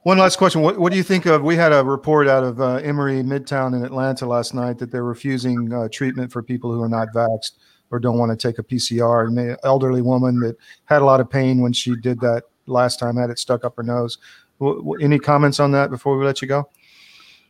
One 0.03 0.19
last 0.19 0.37
question. 0.37 0.61
What, 0.61 0.79
what 0.79 0.93
do 0.93 0.99
you 0.99 1.03
think 1.03 1.25
of? 1.25 1.43
We 1.43 1.57
had 1.57 1.73
a 1.73 1.83
report 1.83 2.29
out 2.29 2.45
of 2.45 2.61
uh, 2.61 2.75
Emory 2.75 3.23
Midtown 3.23 3.75
in 3.75 3.87
Atlanta 3.87 4.27
last 4.27 4.53
night 4.53 4.77
that 4.77 4.91
they're 4.91 5.03
refusing 5.03 5.73
uh, 5.73 5.89
treatment 5.91 6.31
for 6.31 6.43
people 6.43 6.75
who 6.75 6.83
are 6.83 6.91
not 6.91 7.09
vaxxed 7.15 7.53
or 7.91 8.01
don't 8.01 8.19
want 8.19 8.39
to 8.39 8.49
take 8.49 8.59
a 8.59 8.63
PCR. 8.63 9.29
An 9.29 9.57
elderly 9.65 10.03
woman 10.03 10.41
that 10.41 10.59
had 10.85 11.01
a 11.01 11.07
lot 11.07 11.21
of 11.21 11.31
pain 11.31 11.63
when 11.63 11.73
she 11.73 11.97
did 11.97 12.21
that 12.21 12.43
last 12.67 13.01
time, 13.01 13.17
had 13.17 13.31
it 13.31 13.39
stuck 13.39 13.65
up 13.65 13.77
her 13.79 13.83
nose. 13.83 14.19
W- 14.61 14.77
w- 14.81 15.03
any 15.03 15.19
comments 15.19 15.59
on 15.59 15.71
that 15.71 15.89
before 15.89 16.19
we 16.19 16.27
let 16.27 16.43
you 16.43 16.49
go? 16.49 16.69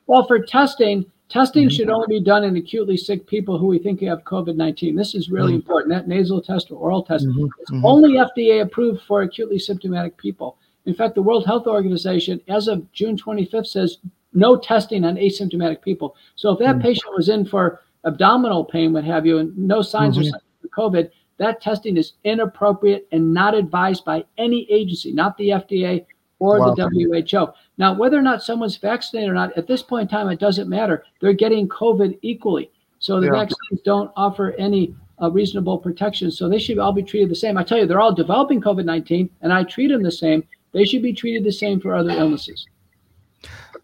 Well, 0.06 0.26
for 0.26 0.38
testing, 0.38 1.06
testing 1.28 1.68
mm-hmm. 1.68 1.74
should 1.74 1.90
only 1.90 2.18
be 2.18 2.24
done 2.24 2.44
in 2.44 2.56
acutely 2.56 2.96
sick 2.96 3.26
people 3.26 3.58
who 3.58 3.66
we 3.66 3.78
think 3.78 4.00
have 4.02 4.24
COVID 4.24 4.56
19. 4.56 4.94
This 4.94 5.14
is 5.14 5.30
really 5.30 5.48
mm-hmm. 5.48 5.56
important. 5.56 5.92
That 5.92 6.08
nasal 6.08 6.42
test 6.42 6.70
or 6.70 6.76
oral 6.76 7.02
test 7.02 7.26
mm-hmm. 7.26 7.44
is 7.44 7.70
mm-hmm. 7.70 7.86
only 7.86 8.12
FDA 8.12 8.62
approved 8.62 9.02
for 9.02 9.22
acutely 9.22 9.58
symptomatic 9.58 10.16
people. 10.16 10.58
In 10.86 10.94
fact, 10.94 11.14
the 11.14 11.22
World 11.22 11.46
Health 11.46 11.66
Organization, 11.66 12.40
as 12.48 12.68
of 12.68 12.90
June 12.92 13.16
25th, 13.16 13.68
says 13.68 13.98
no 14.34 14.56
testing 14.56 15.04
on 15.04 15.16
asymptomatic 15.16 15.80
people. 15.80 16.14
So 16.34 16.50
if 16.50 16.58
that 16.58 16.76
mm. 16.76 16.82
patient 16.82 17.14
was 17.16 17.28
in 17.28 17.46
for 17.46 17.80
abdominal 18.04 18.64
pain, 18.64 18.92
what 18.92 19.04
have 19.04 19.24
you, 19.24 19.38
and 19.38 19.56
no 19.56 19.80
signs 19.80 20.18
mm-hmm. 20.18 20.34
of 20.34 20.70
COVID, 20.76 21.10
that 21.38 21.60
testing 21.60 21.96
is 21.96 22.12
inappropriate 22.24 23.08
and 23.12 23.32
not 23.32 23.54
advised 23.54 24.04
by 24.04 24.24
any 24.36 24.70
agency, 24.70 25.12
not 25.12 25.36
the 25.38 25.50
FDA 25.50 26.04
or 26.44 26.58
wow. 26.58 26.74
the 26.74 27.24
WHO. 27.30 27.52
Now, 27.78 27.94
whether 27.94 28.18
or 28.18 28.22
not 28.22 28.42
someone's 28.42 28.76
vaccinated 28.76 29.30
or 29.30 29.34
not, 29.34 29.56
at 29.56 29.66
this 29.66 29.82
point 29.82 30.02
in 30.02 30.08
time, 30.08 30.28
it 30.28 30.38
doesn't 30.38 30.68
matter. 30.68 31.04
They're 31.20 31.32
getting 31.32 31.68
COVID 31.68 32.18
equally. 32.22 32.70
So 32.98 33.20
the 33.20 33.26
yeah. 33.26 33.32
vaccines 33.32 33.80
don't 33.84 34.10
offer 34.16 34.52
any 34.58 34.94
uh, 35.20 35.30
reasonable 35.30 35.78
protection. 35.78 36.30
So 36.30 36.48
they 36.48 36.58
should 36.58 36.78
all 36.78 36.92
be 36.92 37.02
treated 37.02 37.30
the 37.30 37.36
same. 37.36 37.56
I 37.56 37.64
tell 37.64 37.78
you, 37.78 37.86
they're 37.86 38.00
all 38.00 38.14
developing 38.14 38.60
COVID 38.60 38.84
19, 38.84 39.30
and 39.42 39.52
I 39.52 39.64
treat 39.64 39.88
them 39.88 40.02
the 40.02 40.12
same. 40.12 40.44
They 40.72 40.84
should 40.84 41.02
be 41.02 41.12
treated 41.12 41.44
the 41.44 41.52
same 41.52 41.80
for 41.80 41.94
other 41.94 42.10
illnesses. 42.10 42.66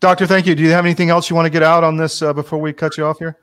Doctor, 0.00 0.26
thank 0.26 0.46
you. 0.46 0.54
Do 0.54 0.62
you 0.62 0.70
have 0.70 0.84
anything 0.84 1.10
else 1.10 1.28
you 1.28 1.36
want 1.36 1.46
to 1.46 1.50
get 1.50 1.62
out 1.62 1.84
on 1.84 1.96
this 1.96 2.22
uh, 2.22 2.32
before 2.32 2.58
we 2.58 2.72
cut 2.72 2.96
you 2.96 3.04
off 3.04 3.18
here? 3.18 3.38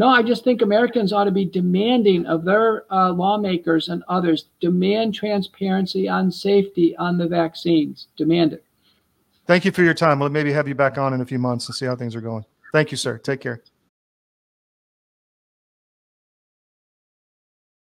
No, 0.00 0.08
I 0.08 0.22
just 0.22 0.44
think 0.44 0.62
Americans 0.62 1.12
ought 1.12 1.24
to 1.24 1.30
be 1.30 1.44
demanding 1.44 2.24
of 2.24 2.42
their 2.42 2.90
uh, 2.90 3.12
lawmakers 3.12 3.90
and 3.90 4.02
others 4.08 4.46
demand 4.58 5.12
transparency 5.12 6.08
on 6.08 6.32
safety 6.32 6.96
on 6.96 7.18
the 7.18 7.28
vaccines. 7.28 8.06
Demand 8.16 8.54
it. 8.54 8.64
Thank 9.46 9.66
you 9.66 9.72
for 9.72 9.82
your 9.82 9.92
time. 9.92 10.18
We'll 10.18 10.30
maybe 10.30 10.54
have 10.54 10.66
you 10.66 10.74
back 10.74 10.96
on 10.96 11.12
in 11.12 11.20
a 11.20 11.26
few 11.26 11.38
months 11.38 11.68
and 11.68 11.76
see 11.76 11.84
how 11.84 11.96
things 11.96 12.16
are 12.16 12.22
going. 12.22 12.46
Thank 12.72 12.90
you, 12.92 12.96
sir. 12.96 13.18
Take 13.18 13.42
care. 13.42 13.60